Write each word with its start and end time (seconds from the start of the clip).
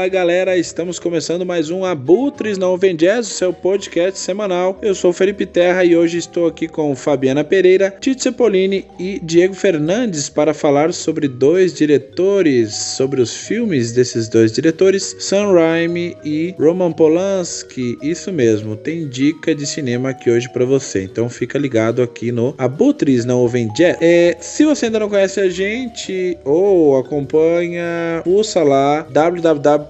Fala 0.00 0.08
galera, 0.08 0.56
estamos 0.56 0.98
começando 0.98 1.44
mais 1.44 1.68
um 1.68 1.84
Abutres 1.84 2.56
Não 2.56 2.74
Vem 2.74 2.96
Jazz, 2.96 3.26
seu 3.26 3.52
podcast 3.52 4.18
semanal. 4.18 4.78
Eu 4.80 4.94
sou 4.94 5.12
Felipe 5.12 5.44
Terra 5.44 5.84
e 5.84 5.94
hoje 5.94 6.16
estou 6.16 6.46
aqui 6.46 6.66
com 6.66 6.96
Fabiana 6.96 7.44
Pereira, 7.44 7.94
Tito 8.00 8.22
Cepolini 8.22 8.86
e 8.98 9.20
Diego 9.22 9.52
Fernandes 9.52 10.30
para 10.30 10.54
falar 10.54 10.94
sobre 10.94 11.28
dois 11.28 11.74
diretores, 11.74 12.74
sobre 12.74 13.20
os 13.20 13.36
filmes 13.36 13.92
desses 13.92 14.26
dois 14.26 14.52
diretores, 14.52 15.16
Sam 15.18 15.52
Raimi 15.52 16.16
e 16.24 16.54
Roman 16.58 16.92
Polanski. 16.92 17.98
Isso 18.00 18.32
mesmo, 18.32 18.76
tem 18.76 19.06
dica 19.06 19.54
de 19.54 19.66
cinema 19.66 20.08
aqui 20.10 20.30
hoje 20.30 20.50
para 20.50 20.64
você, 20.64 21.02
então 21.02 21.28
fica 21.28 21.58
ligado 21.58 22.00
aqui 22.00 22.32
no 22.32 22.54
Abutres 22.56 23.26
Não 23.26 23.46
Vem 23.46 23.70
Jazz. 23.74 23.98
É, 24.00 24.34
se 24.40 24.64
você 24.64 24.86
ainda 24.86 25.00
não 25.00 25.10
conhece 25.10 25.40
a 25.40 25.50
gente 25.50 26.38
ou 26.42 26.96
acompanha, 26.96 28.22
pulsa 28.24 28.62
lá 28.62 29.06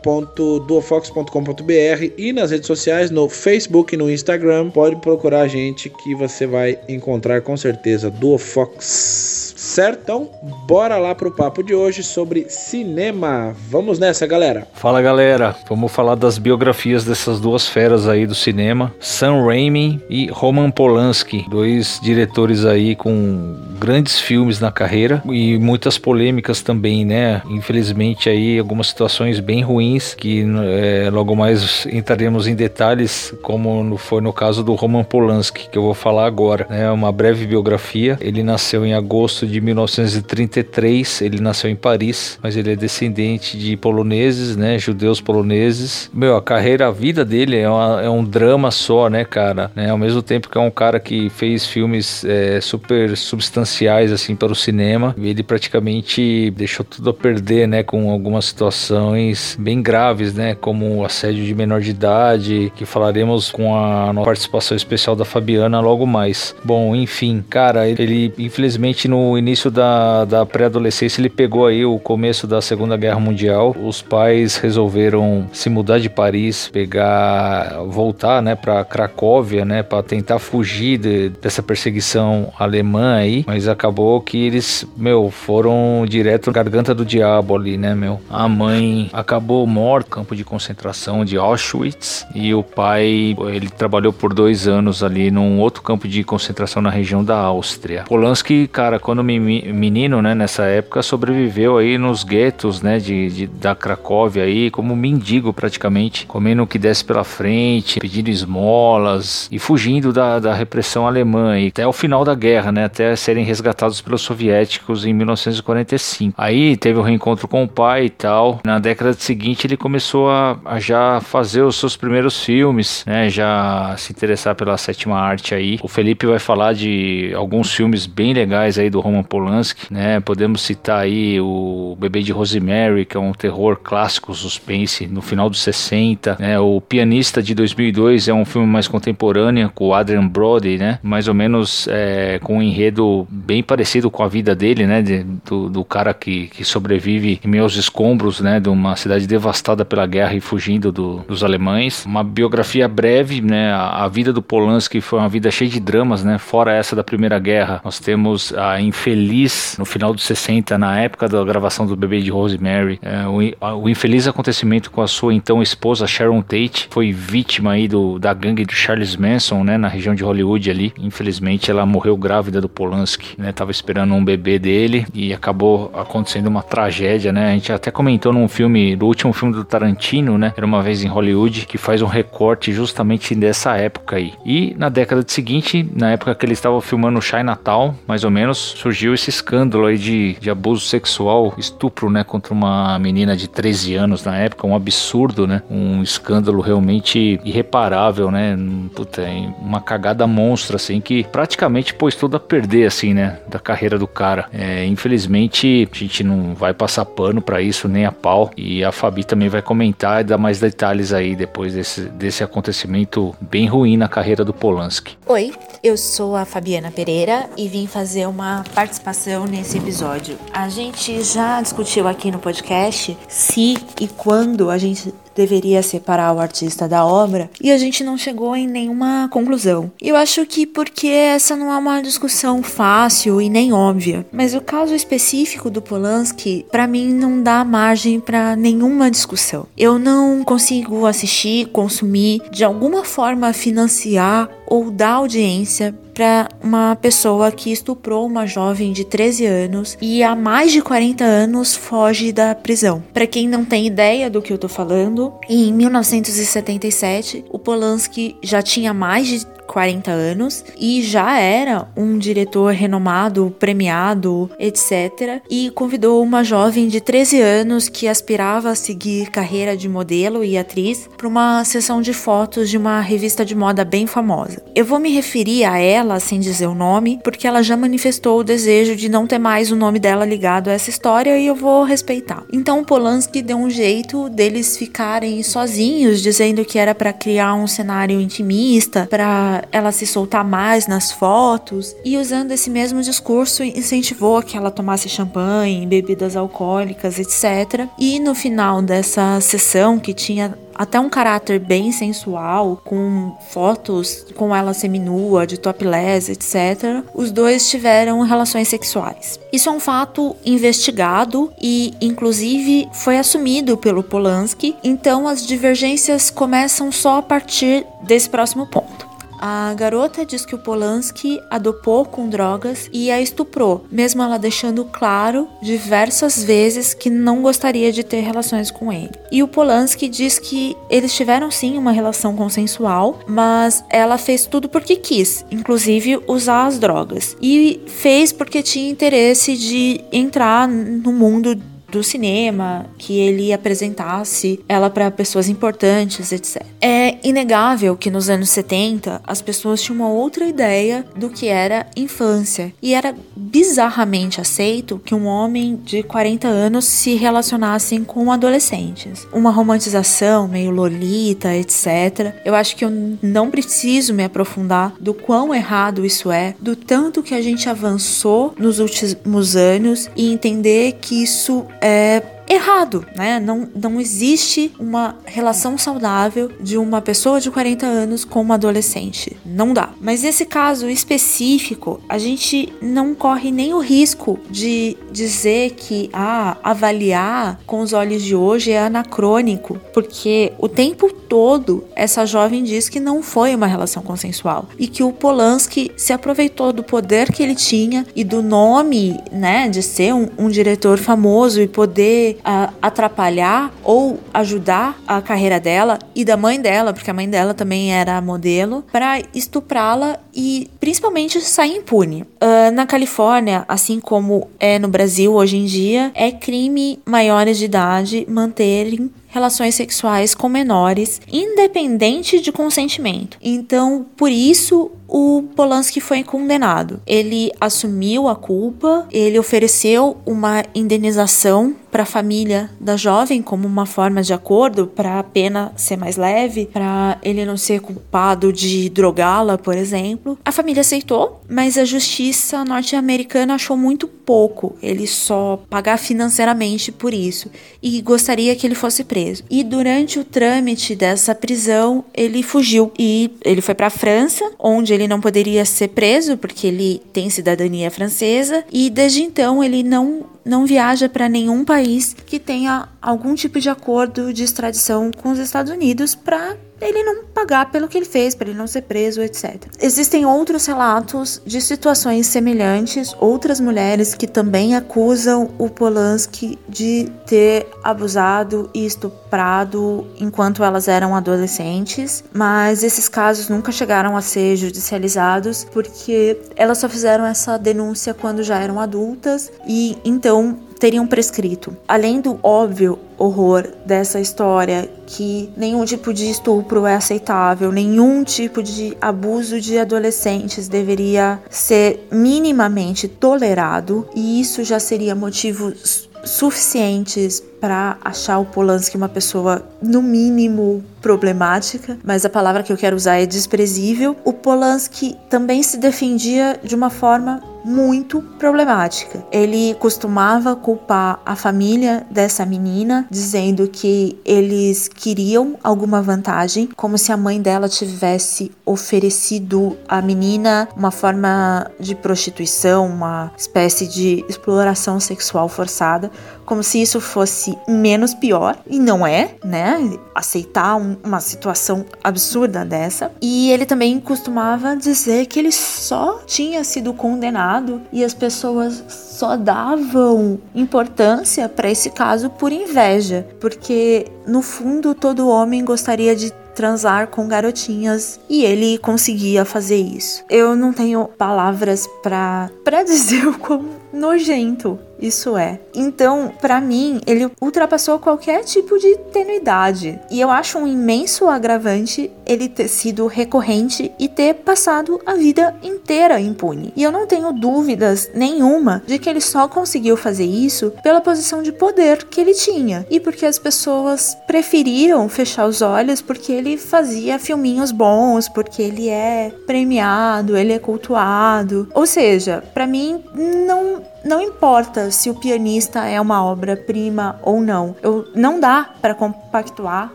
www.duofox.com.br 0.03 2.13
e 2.17 2.33
nas 2.33 2.51
redes 2.51 2.67
sociais, 2.67 3.11
no 3.11 3.29
Facebook 3.29 3.95
e 3.95 3.99
no 3.99 4.11
Instagram, 4.11 4.71
pode 4.71 4.97
procurar 4.97 5.43
a 5.43 5.49
gente 5.49 5.91
que 5.91 6.15
você 6.15 6.47
vai 6.47 6.79
encontrar 6.89 7.43
com 7.43 7.55
certeza 7.57 8.11
Duofox. 8.11 9.55
Certo? 9.57 10.01
Então, 10.03 10.31
bora 10.67 10.97
lá 10.97 11.15
pro 11.15 11.31
papo 11.31 11.63
de 11.63 11.75
hoje 11.75 12.03
sobre 12.03 12.47
cinema. 12.49 13.55
Vamos 13.69 13.99
nessa, 13.99 14.27
galera. 14.27 14.67
Fala, 14.73 15.03
galera. 15.03 15.55
Vamos 15.69 15.93
falar 15.93 16.15
das 16.15 16.39
biografias 16.39 17.05
dessas 17.05 17.39
duas 17.39 17.69
feras 17.69 18.09
aí 18.09 18.27
do 18.27 18.35
cinema, 18.35 18.93
Sam 18.99 19.45
Raimi 19.45 20.01
e 20.09 20.29
Roman 20.29 20.71
Polanski, 20.71 21.45
dois 21.49 22.01
diretores 22.03 22.65
aí 22.65 22.97
com 22.97 23.57
grandes 23.79 24.19
filmes 24.19 24.59
na 24.59 24.73
carreira 24.73 25.23
e 25.27 25.59
muitas 25.59 25.99
polêmicas 25.99 26.63
também, 26.63 27.05
né? 27.05 27.43
Infelizmente 27.49 28.29
aí 28.29 28.59
algumas 28.59 28.89
situações 28.89 29.41
bem 29.41 29.63
ruins 29.63 29.90
que 29.99 30.45
é, 30.65 31.11
logo 31.11 31.35
mais 31.35 31.87
entraremos 31.87 32.47
em 32.47 32.55
detalhes, 32.55 33.35
como 33.43 33.97
foi 33.97 34.21
no 34.21 34.33
caso 34.33 34.63
do 34.63 34.75
Roman 34.75 35.05
Polanski, 35.05 35.69
que 35.69 35.79
eu 35.79 35.83
vou 35.83 35.95
falar 35.95 36.27
agora. 36.27 36.67
É 36.71 36.79
né? 36.81 36.91
uma 36.91 37.13
breve 37.13 37.47
biografia. 37.47 38.19
Ele 38.21 38.43
nasceu 38.43 38.85
em 38.85 38.95
agosto 38.95 39.47
de 39.47 39.61
1933. 39.61 41.23
Ele 41.23 41.41
nasceu 41.41 41.71
em 41.71 41.77
Paris, 41.77 42.39
mas 42.43 42.57
ele 42.57 42.73
é 42.73 42.77
descendente 42.77 43.59
de 43.59 43.77
poloneses, 43.77 44.57
né? 44.57 44.79
Judeus 44.79 45.21
poloneses. 45.21 46.11
Meu, 46.13 46.37
a 46.37 46.43
carreira, 46.43 46.89
a 46.89 46.91
vida 46.91 47.25
dele 47.25 47.57
é, 47.57 47.69
uma, 47.69 48.03
é 48.03 48.11
um 48.11 48.25
drama 48.25 48.71
só, 48.71 49.09
né, 49.09 49.25
cara? 49.25 49.71
Né? 49.75 49.91
Ao 49.91 49.99
mesmo 49.99 50.23
tempo 50.23 50.49
que 50.49 50.59
é 50.59 50.61
um 50.61 50.71
cara 50.71 50.99
que 50.99 51.31
fez 51.31 51.67
filmes 51.67 52.25
é, 52.25 52.61
super 52.61 53.17
substanciais, 53.17 54.13
assim, 54.13 54.35
para 54.35 54.53
o 54.53 54.55
cinema, 54.55 55.15
ele 55.19 55.43
praticamente 55.43 56.51
deixou 56.57 56.85
tudo 56.85 57.11
a 57.11 57.15
perder, 57.15 57.67
né? 57.69 57.83
Com 57.83 58.11
algumas 58.11 58.47
situações 58.47 59.57
bem 59.59 59.80
graves, 59.81 60.35
né? 60.35 60.55
Como 60.55 60.97
o 60.97 61.05
assédio 61.05 61.45
de 61.45 61.55
menor 61.55 61.81
de 61.81 61.91
idade, 61.91 62.73
que 62.77 62.85
falaremos 62.85 63.51
com 63.51 63.75
a 63.75 64.13
participação 64.25 64.77
especial 64.77 65.15
da 65.17 65.25
Fabiana 65.25 65.81
logo 65.81 66.07
mais. 66.07 66.55
Bom, 66.65 66.95
enfim, 66.95 67.45
cara, 67.49 67.89
ele 67.89 68.33
infelizmente 68.39 69.09
no 69.09 69.37
início 69.37 69.71
da, 69.71 70.25
da 70.25 70.47
pré-adolescência 70.47 71.21
ele 71.21 71.29
pegou 71.29 71.67
aí 71.67 71.85
o 71.85 71.99
começo 71.99 72.47
da 72.47 72.61
Segunda 72.61 72.97
Guerra 72.97 73.21
Mundial. 73.21 73.77
Os 73.83 74.03
pais 74.03 74.57
resolveram 74.57 75.49
se 75.53 75.69
mudar 75.69 75.99
de 75.99 76.09
Paris, 76.09 76.69
pegar, 76.73 77.79
voltar, 77.87 78.43
né, 78.43 78.55
para 78.55 78.85
Cracóvia, 78.85 79.65
né, 79.65 79.83
para 79.83 80.03
tentar 80.03 80.39
fugir 80.39 80.99
de, 80.99 81.29
dessa 81.31 81.63
perseguição 81.63 82.53
alemã 82.59 83.17
aí, 83.17 83.45
mas 83.47 83.69
acabou 83.69 84.21
que 84.21 84.47
eles, 84.47 84.87
meu, 84.97 85.31
foram 85.31 86.05
direto 86.09 86.49
na 86.49 86.53
garganta 86.53 86.95
do 86.95 87.05
diabo 87.05 87.55
ali, 87.55 87.77
né, 87.77 87.95
meu. 87.95 88.21
A 88.29 88.49
mãe 88.49 89.09
acabou 89.13 89.67
no 89.71 90.05
campo 90.05 90.35
de 90.35 90.45
concentração 90.45 91.25
de 91.25 91.37
Auschwitz 91.37 92.27
e 92.35 92.53
o 92.55 92.63
pai, 92.63 93.37
ele 93.53 93.69
trabalhou 93.69 94.13
por 94.13 94.35
dois 94.35 94.67
anos 94.67 95.03
ali 95.03 95.31
num 95.31 95.59
outro 95.61 95.83
campo 95.83 96.09
de 96.09 96.25
concentração 96.25 96.83
na 96.83 96.91
região 96.91 97.25
da 97.25 97.37
Áustria. 97.37 98.05
Polanski, 98.07 98.67
cara, 98.69 98.99
quando 98.99 99.23
menino, 99.23 100.21
né, 100.21 100.35
nessa 100.35 100.65
época, 100.65 101.03
sobreviveu 101.03 101.79
aí 101.79 101.97
nos 101.97 102.25
guetos, 102.25 102.83
né, 102.83 102.99
de, 102.99 103.29
de, 103.31 103.47
da 103.47 103.75
Cracóvia 103.75 104.45
aí, 104.45 104.71
como 104.71 104.97
mendigo 104.97 105.53
praticamente, 105.53 106.27
comendo 106.27 106.63
o 106.63 106.67
que 106.67 106.79
desce 106.79 107.05
pela 107.05 107.25
frente, 107.25 108.01
pedindo 108.01 108.29
esmolas 108.29 109.49
e 109.51 109.59
fugindo 109.59 110.13
da, 110.13 110.39
da 110.39 110.55
repressão 110.55 111.07
alemã 111.07 111.53
aí, 111.53 111.69
até 111.69 111.87
o 111.87 111.93
final 111.93 112.25
da 112.25 112.35
guerra, 112.35 112.73
né, 112.73 112.85
até 112.85 113.15
serem 113.17 113.45
resgatados 113.45 114.01
pelos 114.01 114.23
soviéticos 114.23 115.05
em 115.05 115.13
1945. 115.13 116.35
Aí 116.37 116.77
teve 116.77 116.99
o 116.99 117.03
um 117.03 117.05
reencontro 117.05 117.47
com 117.47 117.65
o 117.65 117.69
pai 117.69 118.07
e 118.07 118.11
tal. 118.11 118.61
Na 118.65 118.79
década 118.79 119.13
seguinte 119.13 119.60
ele 119.67 119.77
começou 119.77 120.31
a, 120.31 120.59
a 120.65 120.81
já 120.81 121.21
fazer 121.21 121.63
os 121.63 121.77
seus 121.77 121.97
primeiros 121.97 122.43
filmes, 122.43 123.05
né, 123.07 123.29
já 123.29 123.95
se 123.97 124.13
interessar 124.13 124.55
pela 124.55 124.77
sétima 124.77 125.19
arte 125.19 125.55
aí. 125.55 125.79
O 125.83 125.89
Felipe 125.89 126.27
vai 126.27 126.39
falar 126.39 126.73
de 126.73 127.33
alguns 127.35 127.73
filmes 127.73 128.07
bem 128.07 128.33
legais 128.33 128.79
aí 128.79 128.89
do 128.89 129.01
Roman 129.01 129.23
Polanski, 129.23 129.93
né? 129.93 130.21
Podemos 130.21 130.63
citar 130.63 131.01
aí 131.01 131.41
o 131.41 131.97
Bebê 131.99 132.23
de 132.23 132.33
Rosemary, 132.33 133.05
que 133.05 133.17
é 133.17 133.21
um 133.21 133.33
terror 133.33 133.77
clássico 133.77 134.35
suspense 134.35 135.07
no 135.07 135.21
final 135.21 135.51
dos 135.51 135.61
60, 135.61 136.37
né? 136.39 136.59
O 136.59 136.81
Pianista 136.81 137.43
de 137.43 137.55
2002 137.55 138.29
é 138.29 138.35
um 138.35 138.45
filme 138.45 138.67
mais 138.67 138.89
contemporâneo 138.89 139.71
com 139.75 139.89
o 139.89 139.95
Adrian 139.95 140.27
Brody, 140.27 140.79
né? 140.79 140.99
Mais 141.03 141.29
ou 141.29 141.35
menos 141.35 141.87
é, 141.91 142.39
com 142.43 142.59
um 142.59 142.63
enredo 142.63 143.27
bem 143.31 143.63
parecido 143.63 144.11
com 144.11 144.23
a 144.23 144.29
vida 144.29 144.55
dele, 144.55 144.87
né? 144.87 145.03
De, 145.03 145.25
do, 145.45 145.69
do, 145.69 145.85
cara 145.85 146.15
que, 146.15 146.49
que 146.49 146.65
sobrevive 146.65 147.41
em 147.45 147.59
aos 147.59 147.77
escombros, 147.77 148.41
né? 148.41 148.59
De 148.59 148.69
uma 148.69 148.97
cidade 148.97 149.27
devastada 149.27 149.50
pela 149.89 150.07
guerra 150.07 150.35
e 150.35 150.41
fugindo 150.41 150.93
do, 150.93 151.19
dos 151.29 151.43
alemães. 151.43 152.05
Uma 152.05 152.25
biografia 152.25 152.87
breve, 152.89 153.41
né? 153.41 153.73
A, 153.73 154.05
a 154.05 154.09
vida 154.09 154.33
do 154.33 154.43
Polanski 154.43 155.01
foi 155.01 155.19
uma 155.19 155.29
vida 155.29 155.51
cheia 155.51 155.71
de 155.71 155.81
dramas, 155.81 156.25
né? 156.25 156.39
Fora 156.39 156.75
essa 156.75 156.95
da 156.95 157.05
Primeira 157.05 157.39
Guerra, 157.39 157.81
nós 157.85 157.99
temos 157.99 158.53
a 158.55 158.81
infeliz, 158.81 159.77
no 159.79 159.85
final 159.85 160.13
dos 160.13 160.25
60, 160.25 160.77
na 160.79 161.01
época 161.01 161.29
da 161.29 161.43
gravação 161.45 161.87
do 161.87 161.97
Bebê 161.97 162.21
de 162.21 162.31
Rosemary, 162.31 162.99
é, 163.03 163.27
o, 163.27 163.83
o, 163.83 163.89
infeliz 163.89 164.27
acontecimento 164.27 164.91
com 164.91 165.03
a 165.03 165.07
sua 165.07 165.35
então 165.35 165.63
esposa 165.63 166.07
Sharon 166.07 166.43
Tate, 166.43 166.89
foi 166.91 167.13
vítima 167.13 167.73
aí 167.73 167.89
do, 167.89 168.19
da 168.19 168.33
gangue 168.33 168.65
de 168.65 168.75
Charles 168.75 169.17
Manson, 169.17 169.65
né, 169.65 169.77
na 169.77 169.89
região 169.89 170.15
de 170.15 170.23
Hollywood 170.23 170.71
ali. 170.71 170.93
Infelizmente 170.99 171.71
ela 171.71 171.85
morreu 171.85 172.17
grávida 172.17 172.61
do 172.61 172.69
Polanski, 172.69 173.35
né, 173.39 173.53
tava 173.53 173.71
esperando 173.71 174.15
um 174.15 174.25
bebê 174.25 174.59
dele 174.59 175.07
e 175.15 175.33
acabou 175.33 175.91
acontecendo 175.95 176.47
uma 176.47 176.63
tragédia, 176.63 177.33
né. 177.33 177.51
A 177.51 177.53
gente 177.53 177.73
até 177.73 177.91
comentou 177.91 178.33
num 178.33 178.49
filme, 178.49 178.97
do 178.97 179.07
último 179.07 179.33
filme 179.41 179.55
do 179.55 179.65
Tarantino, 179.65 180.37
né, 180.37 180.53
era 180.57 180.67
uma 180.67 180.83
vez 180.83 181.03
em 181.03 181.09
Hollywood, 181.09 181.67
que 181.67 181.79
faz 181.79 182.03
um 182.03 182.07
recorte 182.07 182.73
justamente 182.73 183.35
dessa 183.35 183.77
época 183.77 184.17
aí. 184.17 184.35
E 184.45 184.75
na 184.79 184.89
década 184.89 185.25
seguinte, 185.27 185.89
na 185.95 186.13
época 186.13 186.35
que 186.35 186.45
ele 186.45 186.53
estava 186.53 186.81
filmando 186.81 187.21
Chinatown, 187.23 187.95
mais 188.07 188.23
ou 188.23 188.31
menos, 188.31 188.59
surgiu 188.59 189.15
esse 189.15 189.31
escândalo 189.31 189.87
aí 189.87 189.97
de, 189.97 190.35
de 190.35 190.51
abuso 190.51 190.85
sexual, 190.85 191.55
estupro, 191.57 192.11
né, 192.11 192.23
contra 192.23 192.53
uma 192.53 192.99
menina 192.99 193.35
de 193.37 193.49
13 193.49 193.95
anos 193.95 194.25
na 194.25 194.37
época, 194.37 194.67
um 194.67 194.75
absurdo, 194.75 195.47
né, 195.47 195.63
um 195.71 196.03
escândalo 196.03 196.61
realmente 196.61 197.41
irreparável, 197.43 198.31
né, 198.31 198.57
puta, 198.95 199.23
uma 199.61 199.81
cagada 199.81 200.27
monstra, 200.27 200.77
assim, 200.77 201.01
que 201.01 201.25
praticamente 201.25 201.95
pôs 201.95 202.15
tudo 202.15 202.37
a 202.37 202.41
perder, 202.41 202.87
assim, 202.87 203.15
né, 203.15 203.39
da 203.49 203.59
carreira 203.59 203.99
do 203.99 204.07
cara. 204.07 204.49
É, 204.53 204.85
infelizmente, 204.85 205.89
a 205.91 205.97
gente 205.97 206.23
não 206.23 206.55
vai 206.55 206.75
passar 206.75 207.07
pano 207.07 207.41
para 207.41 207.63
isso, 207.63 207.89
nem 207.89 208.05
a 208.05 208.13
pau, 208.13 208.51
e 208.57 208.85
a 208.85 208.93
Fabi 208.93 209.30
também 209.31 209.49
vai 209.49 209.63
comentar 209.63 210.23
e 210.23 210.25
dar 210.25 210.37
mais 210.37 210.59
detalhes 210.59 211.13
aí 211.13 211.37
depois 211.37 211.73
desse, 211.73 212.01
desse 212.01 212.43
acontecimento 212.43 213.33
bem 213.41 213.69
ruim 213.69 213.97
na 213.97 214.09
carreira 214.09 214.45
do 214.45 214.53
Polanski. 214.53 215.17
Oi, 215.25 215.55
eu 215.85 215.97
sou 215.97 216.35
a 216.35 216.45
Fabiana 216.45 216.91
Pereira 216.91 217.49
e 217.57 217.69
vim 217.69 217.87
fazer 217.87 218.27
uma 218.27 218.65
participação 218.75 219.47
nesse 219.47 219.79
episódio. 219.79 220.37
A 220.53 220.69
gente 220.69 221.23
já 221.23 221.63
discutiu 221.63 222.09
aqui 222.09 222.29
no 222.33 222.41
podcast 222.41 223.17
se 223.29 223.79
e 224.01 224.09
quando 224.09 224.69
a 224.69 224.77
gente 224.77 225.15
deveria 225.35 225.83
separar 225.83 226.33
o 226.33 226.41
artista 226.41 226.89
da 226.89 227.05
obra 227.05 227.51
e 227.61 227.71
a 227.71 227.79
gente 227.79 228.05
não 228.05 228.17
chegou 228.17 228.55
em 228.57 228.67
nenhuma 228.67 229.29
conclusão. 229.31 229.91
Eu 230.01 230.17
acho 230.17 230.45
que 230.47 230.67
porque 230.67 231.09
essa 231.09 231.57
não 231.57 231.73
é 231.73 231.77
uma 231.77 232.03
discussão 232.03 232.63
fácil 232.63 233.41
e 233.41 233.49
nem 233.49 233.73
óbvia, 233.73 234.27
mas 234.33 234.55
o 234.55 234.61
caso 234.61 234.95
específico 234.95 235.71
do 235.71 235.83
Polanski 235.83 236.67
para 236.71 236.87
mim 236.87 237.13
não 237.13 237.43
dá 237.43 237.65
margem 237.65 238.21
para 238.21 238.57
nenhuma 238.57 239.11
discussão. 239.11 239.67
Eu 239.77 239.99
não 239.99 240.43
consigo 240.45 241.07
assistir, 241.07 241.67
consumir, 241.67 242.43
de 242.51 242.65
alguma 242.65 243.05
forma 243.05 243.53
financiar 243.53 244.49
ou 244.67 244.91
dar 244.91 245.15
audiência 245.15 245.95
para 246.21 246.49
uma 246.63 246.95
pessoa 246.97 247.51
que 247.51 247.73
estuprou 247.73 248.27
uma 248.27 248.45
jovem 248.45 248.93
de 248.93 249.07
13 249.07 249.47
anos 249.47 249.97
e 250.03 250.23
há 250.23 250.37
mais 250.37 250.71
de 250.71 250.83
40 250.83 251.25
anos 251.25 251.75
foge 251.75 252.31
da 252.31 252.55
prisão. 252.55 253.03
Para 253.15 253.27
quem 253.27 253.49
não 253.49 253.65
tem 253.65 253.87
ideia 253.87 254.29
do 254.29 254.43
que 254.43 254.53
eu 254.53 254.59
tô 254.59 254.69
falando, 254.69 255.33
em 255.49 255.73
1977, 255.73 257.47
o 257.49 257.59
Polanski 257.59 258.37
já 258.43 258.61
tinha 258.61 258.93
mais 258.93 259.29
de 259.29 259.47
40 259.71 260.11
anos 260.11 260.65
e 260.79 261.01
já 261.01 261.39
era 261.39 261.87
um 261.97 262.19
diretor 262.19 262.73
renomado, 262.73 263.55
premiado, 263.59 264.51
etc. 264.59 265.41
E 265.49 265.71
convidou 265.71 266.23
uma 266.23 266.43
jovem 266.43 266.89
de 266.89 267.01
13 267.01 267.41
anos 267.41 267.89
que 267.89 268.09
aspirava 268.09 268.71
a 268.71 268.75
seguir 268.75 269.31
carreira 269.31 269.77
de 269.77 269.89
modelo 269.89 270.43
e 270.43 270.59
atriz 270.59 271.09
para 271.17 271.29
uma 271.29 271.65
sessão 271.65 272.03
de 272.03 272.13
fotos 272.13 272.69
de 272.69 272.77
uma 272.77 273.01
revista 273.01 273.45
de 273.45 273.55
moda 273.55 273.85
bem 273.85 274.07
famosa. 274.07 274.61
Eu 274.75 274.85
vou 274.85 274.99
me 274.99 275.15
referir 275.15 275.65
a 275.65 275.79
ela 275.79 276.19
sem 276.19 276.41
dizer 276.41 276.67
o 276.67 276.75
nome, 276.75 277.21
porque 277.23 277.47
ela 277.47 277.63
já 277.63 277.77
manifestou 277.77 278.41
o 278.41 278.45
desejo 278.45 278.97
de 278.97 279.09
não 279.09 279.27
ter 279.27 279.39
mais 279.39 279.71
o 279.71 279.77
nome 279.77 280.01
dela 280.01 280.25
ligado 280.25 280.69
a 280.69 280.73
essa 280.73 280.91
história 280.91 281.39
e 281.39 281.47
eu 281.47 281.55
vou 281.55 281.85
respeitar. 281.85 282.43
Então 282.53 282.83
Polanski 282.83 283.41
deu 283.41 283.57
um 283.57 283.71
jeito 283.71 284.29
deles 284.29 284.77
ficarem 284.77 285.43
sozinhos, 285.45 286.21
dizendo 286.21 286.65
que 286.65 286.79
era 286.79 286.95
para 286.95 287.13
criar 287.13 287.55
um 287.55 287.69
cenário 287.69 288.21
intimista, 288.21 289.07
para 289.09 289.60
ela 289.71 289.93
se 289.93 290.07
soltar 290.07 290.45
mais 290.45 290.87
nas 290.87 291.13
fotos, 291.13 291.95
e 292.05 292.17
usando 292.17 292.53
esse 292.53 292.71
mesmo 292.71 293.03
discurso 293.03 293.63
incentivou 293.63 294.43
que 294.43 294.57
ela 294.57 294.71
tomasse 294.71 295.09
champanhe, 295.09 295.87
bebidas 295.87 296.37
alcoólicas, 296.37 297.19
etc. 297.19 297.89
E 297.99 298.19
no 298.19 298.35
final 298.35 298.83
dessa 298.83 299.41
sessão 299.41 299.99
que 299.99 300.15
tinha 300.15 300.57
até 300.81 300.99
um 300.99 301.11
caráter 301.11 301.59
bem 301.59 301.93
sensual, 301.93 302.81
com 302.83 303.37
fotos 303.51 304.25
com 304.35 304.57
ela 304.57 304.73
seminua, 304.73 305.47
de 305.47 305.59
topless, 305.59 306.33
etc. 306.33 307.05
Os 307.15 307.31
dois 307.31 307.69
tiveram 307.69 308.23
relações 308.23 308.69
sexuais. 308.69 309.39
Isso 309.53 309.69
é 309.69 309.73
um 309.73 309.79
fato 309.79 310.35
investigado 310.43 311.53
e, 311.61 311.93
inclusive, 312.01 312.89
foi 312.95 313.19
assumido 313.19 313.77
pelo 313.77 314.03
Polanski. 314.03 314.75
Então, 314.83 315.29
as 315.29 315.47
divergências 315.47 316.31
começam 316.31 316.91
só 316.91 317.19
a 317.19 317.23
partir 317.23 317.85
desse 318.03 318.31
próximo 318.31 318.67
ponto. 318.67 319.10
A 319.41 319.73
garota 319.75 320.25
diz 320.27 320.45
que 320.45 320.55
o 320.55 320.59
Polanski 320.59 321.41
a 321.51 321.57
dopou 321.57 322.05
com 322.05 322.29
drogas 322.29 322.91
e 322.93 323.11
a 323.11 323.23
estuprou, 323.23 323.87
mesmo 323.91 324.23
ela 324.23 324.39
deixando 324.39 324.85
claro 324.85 325.49
diversas 325.63 326.45
vezes 326.45 326.93
que 326.93 327.09
não 327.09 327.41
gostaria 327.41 327.91
de 327.91 328.05
ter 328.05 328.21
relações 328.21 328.71
com 328.71 328.93
ele. 328.93 329.11
E 329.33 329.43
o 329.43 329.49
Polanski 329.49 330.11
diz 330.11 330.39
que 330.39 330.77
eles 330.91 331.15
tiveram 331.15 331.51
sim 331.51 331.79
uma 331.79 331.91
relação 331.91 332.37
consensual, 332.37 333.21
mas 333.27 333.83
ela 333.89 334.19
fez 334.19 334.45
tudo 334.45 334.69
porque 334.69 334.97
quis, 334.97 335.43
inclusive 335.51 336.21
usar 336.29 336.67
as 336.67 336.79
drogas. 336.79 337.35
E 337.41 337.81
fez 337.87 338.33
porque 338.33 338.63
tinha 338.63 338.91
interesse 338.91 339.57
de 339.57 340.05
entrar 340.13 340.69
no 340.69 341.15
mundo 341.15 341.59
do 341.91 342.03
cinema, 342.03 342.87
que 342.99 343.19
ele 343.19 343.53
apresentasse 343.53 344.61
ela 344.69 344.91
para 344.91 345.11
pessoas 345.11 345.49
importantes, 345.49 346.33
etc. 346.33 346.63
É 346.81 347.17
inegável 347.23 347.97
que 347.97 348.11
nos 348.11 348.29
anos 348.29 348.51
70 348.51 349.21
as 349.27 349.43
pessoas 349.43 349.83
tinham 349.83 349.97
uma 349.97 350.09
outra 350.09 350.47
ideia 350.47 351.05
do 351.17 351.29
que 351.29 351.49
era 351.49 351.87
infância 351.97 352.73
e 352.83 352.95
era 352.95 353.15
bizarramente 353.37 354.41
aceito 354.41 355.01
que 355.05 355.15
um 355.15 355.27
homem 355.27 355.77
de 355.85 356.03
40 356.03 356.49
anos 356.49 356.85
se 356.85 357.15
relacionasse 357.15 357.99
com 358.01 358.31
adolescentes. 358.31 359.27
Uma 359.33 359.51
romantização 359.51 360.49
meio 360.49 360.71
lolita, 360.71 361.55
etc. 361.55 362.35
Eu 362.45 362.55
acho 362.55 362.77
que 362.77 362.85
eu 362.85 362.91
não 363.23 363.51
preciso 363.51 364.15
me 364.15 364.25
aprofundar 364.25 364.95
do 365.01 365.13
quão 365.13 365.55
errado 365.55 366.05
isso 366.05 366.31
é, 366.31 366.55
do 366.61 366.77
tanto 366.77 367.23
que 367.23 367.35
a 367.35 367.43
gente 367.43 367.69
avançou 367.69 368.55
nos 368.59 368.79
últimos 368.79 369.57
anos 369.57 370.09
e 370.17 370.33
entender 370.33 370.99
que 371.01 371.23
isso 371.23 371.67
é 371.81 372.23
errado, 372.51 373.07
né? 373.17 373.39
Não, 373.39 373.69
não 373.75 374.01
existe 374.01 374.73
uma 374.79 375.17
relação 375.25 375.79
saudável 375.79 376.51
de 376.61 376.77
uma 376.77 377.01
pessoa 377.01 377.41
de 377.41 377.51
40 377.51 377.87
anos 377.87 378.25
com 378.25 378.41
uma 378.41 378.55
adolescente. 378.55 379.37
Não 379.47 379.73
dá. 379.73 379.91
Mas 380.01 380.23
nesse 380.23 380.45
caso 380.45 380.89
específico, 380.89 382.01
a 382.09 382.19
gente 382.19 382.73
não 382.83 383.15
corre 383.15 383.53
nem 383.53 383.73
o 383.73 383.79
risco 383.79 384.39
de 384.51 384.97
dizer 385.13 385.73
que 385.73 386.11
ah, 386.13 386.57
avaliar 386.63 387.61
com 387.67 387.81
os 387.81 387.93
olhos 387.93 388.23
de 388.23 388.35
hoje 388.35 388.73
é 388.73 388.81
anacrônico, 388.81 389.81
porque 389.95 390.53
o 390.59 390.69
tempo 390.69 391.13
todo 391.13 391.85
essa 391.95 392.27
jovem 392.27 392.65
diz 392.65 392.89
que 392.89 392.99
não 392.99 393.23
foi 393.23 393.55
uma 393.55 393.69
relação 393.69 394.03
consensual 394.03 394.69
e 394.77 394.89
que 394.89 395.05
o 395.05 395.13
Polanski 395.13 395.93
se 395.97 396.13
aproveitou 396.13 396.73
do 396.73 396.83
poder 396.83 397.31
que 397.31 397.43
ele 397.43 397.55
tinha 397.55 398.05
e 398.17 398.25
do 398.25 398.43
nome, 398.43 399.17
né, 399.31 399.69
de 399.69 399.83
ser 399.83 400.13
um, 400.13 400.29
um 400.37 400.49
diretor 400.49 400.99
famoso 400.99 401.61
e 401.61 401.69
poder 401.69 402.40
atrapalhar 402.81 403.73
ou 403.85 404.19
ajudar 404.33 405.01
a 405.07 405.21
carreira 405.21 405.61
dela 405.61 405.99
e 406.15 406.25
da 406.25 406.37
mãe 406.37 406.61
dela, 406.61 406.93
porque 406.93 407.11
a 407.11 407.15
mãe 407.15 407.29
dela 407.29 407.55
também 407.55 407.93
era 407.93 408.21
modelo, 408.21 408.85
para 408.93 409.21
estuprá-la 409.35 410.19
e 410.35 410.71
principalmente 410.81 411.41
sair 411.41 411.77
impune. 411.77 412.23
Uh, 412.23 412.71
na 412.73 412.87
Califórnia, 412.87 413.65
assim 413.69 414.01
como 414.01 414.49
é 414.59 414.79
no 414.79 414.89
Brasil 414.89 415.35
hoje 415.35 415.57
em 415.57 415.65
dia, 415.65 416.11
é 416.15 416.31
crime 416.31 416.99
maiores 417.05 417.59
de 417.59 417.65
idade 417.65 418.27
manterem 418.29 419.11
relações 419.31 419.75
sexuais 419.75 420.35
com 420.35 420.49
menores, 420.49 421.21
independente 421.31 422.41
de 422.41 422.51
consentimento. 422.51 423.39
Então, 423.41 424.05
por 424.17 424.31
isso 424.31 424.91
o 425.11 425.43
Polanski 425.57 426.01
foi 426.01 426.23
condenado. 426.23 427.01
Ele 427.05 427.51
assumiu 427.61 428.29
a 428.29 428.37
culpa, 428.37 429.07
ele 429.11 429.39
ofereceu 429.39 430.17
uma 430.25 430.63
indenização 430.75 431.75
para 431.91 432.05
a 432.05 432.07
família 432.07 432.71
da 432.79 432.97
jovem 432.97 433.43
como 433.43 433.67
uma 433.67 433.85
forma 433.85 434.23
de 434.23 434.33
acordo 434.33 434.87
para 434.87 435.19
a 435.19 435.25
pena 435.25 435.73
ser 435.77 435.97
mais 435.97 436.17
leve, 436.17 436.67
para 436.67 437.19
ele 437.23 437.45
não 437.45 437.57
ser 437.57 437.81
culpado 437.81 438.53
de 438.53 438.89
drogá-la, 438.91 439.59
por 439.59 439.77
exemplo. 439.77 440.39
A 440.45 440.53
família 440.53 440.83
aceitou, 440.83 441.41
mas 441.49 441.77
a 441.77 441.85
justiça 441.85 442.65
norte-americana 442.65 443.55
achou 443.55 443.77
muito 443.77 444.07
pouco 444.07 444.77
ele 444.81 445.07
só 445.09 445.61
pagar 445.69 445.99
financeiramente 445.99 446.93
por 446.93 447.13
isso 447.13 447.51
e 447.83 448.01
gostaria 448.01 448.55
que 448.55 448.67
ele 448.67 448.77
fosse 448.77 449.03
preso. 449.03 449.43
E 449.51 449.65
durante 449.65 450.19
o 450.21 450.25
trâmite 450.25 450.95
dessa 450.95 451.35
prisão, 451.35 452.05
ele 452.15 452.43
fugiu 452.43 452.93
e 452.97 453.33
ele 453.45 453.61
foi 453.61 453.75
para 453.75 453.89
a 453.89 453.91
França, 453.91 454.49
onde 454.59 454.95
ele 454.95 455.00
não 455.09 455.21
poderia 455.21 455.65
ser 455.65 455.89
preso 455.89 456.37
porque 456.37 456.67
ele 456.67 457.03
tem 457.13 457.31
cidadania 457.31 457.91
francesa 457.91 458.65
e 458.73 458.91
desde 458.91 459.23
então 459.23 459.63
ele 459.63 459.83
não 459.83 460.25
não 460.45 460.67
viaja 460.67 461.09
para 461.09 461.29
nenhum 461.29 461.65
país 461.65 462.15
que 462.27 462.39
tenha 462.39 462.89
algum 463.01 463.35
tipo 463.35 463.61
de 463.61 463.69
acordo 463.69 464.33
de 464.33 464.45
extradição 464.45 465.11
com 465.11 465.31
os 465.31 465.39
Estados 465.39 465.73
Unidos 465.73 466.15
para 466.15 466.57
ele 466.81 467.03
não 467.03 467.25
pagar 467.27 467.71
pelo 467.71 467.89
que 467.89 467.99
ele 467.99 468.07
fez, 468.07 468.35
para 468.35 468.49
ele 468.49 468.59
não 468.59 468.67
ser 468.67 468.83
preso, 468.83 469.21
etc. 469.21 469.67
Existem 469.81 470.25
outros 470.25 470.65
relatos 470.67 471.41
de 471.45 471.61
situações 471.61 472.27
semelhantes, 472.27 473.15
outras 473.21 473.61
mulheres 473.61 474.15
que 474.15 474.27
também 474.27 474.75
acusam 474.75 475.51
o 475.59 475.69
Polanski 475.69 476.59
de 476.69 477.11
ter 477.27 477.69
abusado 477.85 478.71
e 478.73 478.87
estuprado 478.87 480.07
enquanto 480.19 480.65
elas 480.65 480.89
eram 480.89 481.15
adolescentes, 481.15 482.25
mas 482.33 482.83
esses 482.83 483.09
casos 483.09 483.49
nunca 483.49 483.71
chegaram 483.71 484.17
a 484.17 484.23
ser 484.23 484.57
judicializados 484.57 485.65
porque 485.65 486.41
elas 486.57 486.79
só 486.79 486.89
fizeram 486.89 487.27
essa 487.27 487.59
denúncia 487.59 488.15
quando 488.15 488.43
já 488.43 488.59
eram 488.59 488.81
adultas. 488.81 489.53
E 489.67 489.99
então 490.05 490.30
teriam 490.79 491.07
prescrito. 491.07 491.77
Além 491.87 492.21
do 492.21 492.41
óbvio 492.43 492.99
horror 493.19 493.69
dessa 493.85 494.19
história 494.19 494.91
que 495.07 495.51
nenhum 495.57 495.85
tipo 495.85 496.13
de 496.13 496.31
estupro 496.31 496.87
é 496.87 496.95
aceitável, 496.95 497.71
nenhum 497.71 498.25
tipo 498.25 498.63
de 498.63 498.97
abuso 499.01 499.61
de 499.61 499.79
adolescentes 499.79 500.69
deveria 500.69 501.39
ser 501.51 502.09
minimamente 502.11 503.07
tolerado, 503.07 504.09
e 504.15 504.41
isso 504.41 504.65
já 504.65 504.81
seria 504.81 505.15
motivos 505.15 506.09
suficientes 506.25 507.43
para 507.61 507.99
achar 508.03 508.39
o 508.39 508.45
Polanski 508.45 508.97
uma 508.97 509.09
pessoa, 509.09 509.63
no 509.83 510.03
mínimo, 510.03 510.83
problemática, 511.01 511.99
mas 512.05 512.25
a 512.25 512.31
palavra 512.31 512.63
que 512.63 512.73
eu 512.73 512.77
quero 512.77 512.97
usar 512.97 513.17
é 513.17 513.27
desprezível. 513.27 514.17
O 514.25 514.33
Polanski 514.33 515.17
também 515.29 515.63
se 515.63 515.77
defendia 515.77 516.59
de 516.63 516.75
uma 516.75 516.91
forma 516.91 517.43
muito 517.65 518.23
problemática. 518.39 519.25
Ele 519.31 519.75
costumava 519.75 520.57
culpar 520.57 521.21
a 521.25 521.37
família 521.37 522.07
dessa 522.11 522.47
menina, 522.47 523.07
dizendo 523.11 523.69
que 523.69 524.19
eles 524.25 524.89
queriam 524.89 525.57
alguma 525.63 526.01
vantagem, 526.01 526.69
como 526.75 526.97
se 526.97 527.13
a 527.13 527.17
mãe 527.17 527.41
dela 527.41 527.69
tivesse 527.69 528.51
oferecido 528.65 529.77
à 529.87 530.01
menina 530.01 530.69
uma 530.77 530.91
forma 530.91 531.71
de 531.79 531.95
prostituição, 531.95 532.87
uma 532.87 533.31
espécie 533.37 533.87
de 533.87 534.25
exploração 534.29 534.99
sexual 534.99 535.49
forçada, 535.49 536.11
como 536.47 536.63
se 536.63 536.81
isso 536.81 537.01
fosse 537.01 537.50
menos 537.69 538.15
pior, 538.15 538.57
e 538.67 538.79
não 538.79 539.07
é, 539.07 539.35
né? 539.45 539.99
Aceitar 540.15 540.77
um, 540.77 540.97
uma 541.03 541.21
situação 541.21 541.85
absurda 542.03 542.65
dessa. 542.65 543.13
E 543.21 543.51
ele 543.51 543.67
também 543.67 543.99
costumava 544.01 544.77
dizer 544.77 545.27
que 545.27 545.39
ele 545.39 545.53
só 545.53 546.21
tinha 546.27 546.63
sido 546.65 546.93
condenado 546.93 547.81
e 547.93 548.05
as 548.05 548.15
pessoas 548.15 548.85
só 548.89 549.37
davam 549.37 550.39
importância 550.55 551.49
para 551.49 551.71
esse 551.71 551.91
caso 551.91 552.31
por 552.31 552.53
inveja, 552.53 553.27
porque 553.41 554.07
no 554.27 554.43
fundo 554.43 554.95
todo 554.95 555.29
homem 555.29 555.65
gostaria 555.65 556.15
de 556.15 556.33
transar 556.55 557.09
com 557.09 557.27
garotinhas 557.27 558.21
e 558.29 558.45
ele 558.45 558.79
conseguia 558.79 559.45
fazer 559.45 559.77
isso. 559.77 560.25
Eu 560.29 560.55
não 560.55 560.73
tenho 560.73 561.09
palavras 561.17 561.89
para 562.03 562.51
para 562.65 562.83
dizer 562.85 563.27
o 563.27 563.39
quão 563.39 563.65
nojento 563.93 564.79
isso 565.01 565.37
é. 565.37 565.61
Então, 565.75 566.33
para 566.41 566.61
mim, 566.61 567.01
ele 567.07 567.31
ultrapassou 567.41 567.99
qualquer 567.99 568.45
tipo 568.45 568.79
de 568.79 568.97
tenuidade. 569.13 569.99
E 570.11 570.21
eu 570.21 570.31
acho 570.31 570.59
um 570.59 570.67
imenso 570.67 571.29
agravante 571.29 572.11
ele 572.27 572.49
ter 572.49 572.69
sido 572.69 573.07
recorrente 573.07 573.93
e 573.99 574.09
ter 574.09 574.35
passado 574.35 575.01
a 575.05 575.15
vida 575.15 575.55
inteira 575.63 576.21
impune. 576.21 576.73
E 576.77 576.83
eu 576.83 576.93
não 576.93 577.07
tenho 577.07 577.33
dúvidas 577.33 578.11
nenhuma 578.15 578.83
de 578.87 578.99
que 578.99 579.09
ele 579.09 579.21
só 579.21 579.49
conseguiu 579.49 579.97
fazer 579.97 580.25
isso 580.25 580.73
pela 580.83 581.01
posição 581.01 581.43
de 581.43 581.53
poder 581.53 582.05
que 582.05 582.21
ele 582.21 582.35
tinha 582.35 582.87
e 582.91 583.01
porque 583.01 583.27
as 583.27 583.39
pessoas 583.39 584.17
preferiram 584.27 585.09
fechar 585.09 585.47
os 585.47 585.63
olhos 585.63 586.01
porque 586.01 586.33
ele 586.33 586.57
fazia 586.57 587.19
filminhos 587.19 587.73
bons, 587.73 588.29
porque 588.29 588.63
ele 588.63 588.89
é 588.89 589.33
premiado, 589.47 590.37
ele 590.37 590.53
é 590.53 590.59
cultuado. 590.59 591.69
Ou 591.75 591.87
seja, 591.87 592.43
para 592.55 592.67
mim 592.67 593.03
não 593.15 593.83
não 594.05 594.21
importa 594.21 594.91
se 594.91 595.11
o 595.11 595.15
pianista 595.15 595.85
é 595.87 596.01
uma 596.01 596.25
obra-prima 596.25 597.19
ou 597.23 597.41
não. 597.41 597.77
Eu, 597.83 598.09
não 598.15 598.41
dá 598.41 598.71
para 598.81 598.95
compactuar 598.95 599.91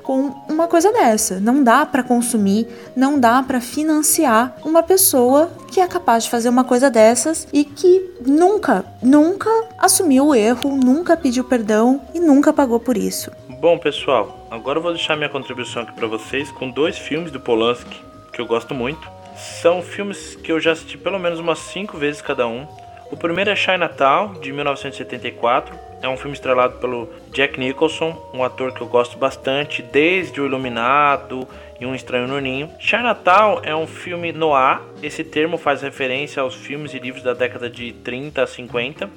com 0.03 0.33
uma 0.49 0.67
coisa 0.67 0.91
dessa. 0.91 1.39
Não 1.39 1.63
dá 1.63 1.85
para 1.85 2.03
consumir, 2.03 2.67
não 2.95 3.19
dá 3.19 3.41
para 3.43 3.59
financiar 3.59 4.55
uma 4.63 4.83
pessoa 4.83 5.51
que 5.71 5.79
é 5.79 5.87
capaz 5.87 6.25
de 6.25 6.29
fazer 6.29 6.49
uma 6.49 6.63
coisa 6.63 6.89
dessas 6.89 7.47
e 7.51 7.63
que 7.63 8.13
nunca, 8.25 8.85
nunca 9.01 9.49
assumiu 9.77 10.27
o 10.27 10.35
erro, 10.35 10.75
nunca 10.75 11.17
pediu 11.17 11.43
perdão 11.43 12.01
e 12.13 12.19
nunca 12.19 12.53
pagou 12.53 12.79
por 12.79 12.97
isso. 12.97 13.31
Bom, 13.59 13.77
pessoal, 13.77 14.47
agora 14.51 14.79
eu 14.79 14.83
vou 14.83 14.93
deixar 14.93 15.15
minha 15.15 15.29
contribuição 15.29 15.81
aqui 15.83 15.93
para 15.93 16.07
vocês 16.07 16.51
com 16.51 16.69
dois 16.69 16.97
filmes 16.97 17.31
do 17.31 17.39
Polanski 17.39 18.05
que 18.35 18.41
eu 18.41 18.45
gosto 18.45 18.75
muito. 18.75 19.09
São 19.61 19.81
filmes 19.81 20.35
que 20.35 20.51
eu 20.51 20.59
já 20.59 20.73
assisti 20.73 20.97
pelo 20.97 21.17
menos 21.17 21.39
umas 21.39 21.59
cinco 21.59 21.97
vezes 21.97 22.21
cada 22.21 22.45
um. 22.47 22.67
O 23.11 23.15
primeiro 23.15 23.51
é 23.51 23.55
Chinatown, 23.55 24.33
de 24.33 24.51
1974. 24.51 25.75
É 26.01 26.09
um 26.09 26.17
filme 26.17 26.33
estrelado 26.33 26.79
pelo 26.79 27.07
Jack 27.31 27.59
Nicholson, 27.59 28.29
um 28.33 28.43
ator 28.43 28.73
que 28.73 28.81
eu 28.81 28.87
gosto 28.87 29.17
bastante, 29.17 29.81
desde 29.81 30.41
O 30.41 30.45
Iluminado 30.45 31.47
e 31.79 31.85
Um 31.85 31.93
Estranho 31.93 32.27
no 32.27 32.39
Ninho. 32.39 32.69
Chinatown 32.79 33.61
é 33.63 33.75
um 33.75 33.85
filme 33.85 34.31
noir. 34.31 34.81
Esse 35.03 35.23
termo 35.23 35.57
faz 35.57 35.81
referência 35.81 36.41
aos 36.41 36.55
filmes 36.55 36.93
e 36.93 36.99
livros 36.99 37.23
da 37.23 37.33
década 37.33 37.69
de 37.69 37.93
30 37.93 38.41
a 38.43 38.47
50 38.47 39.09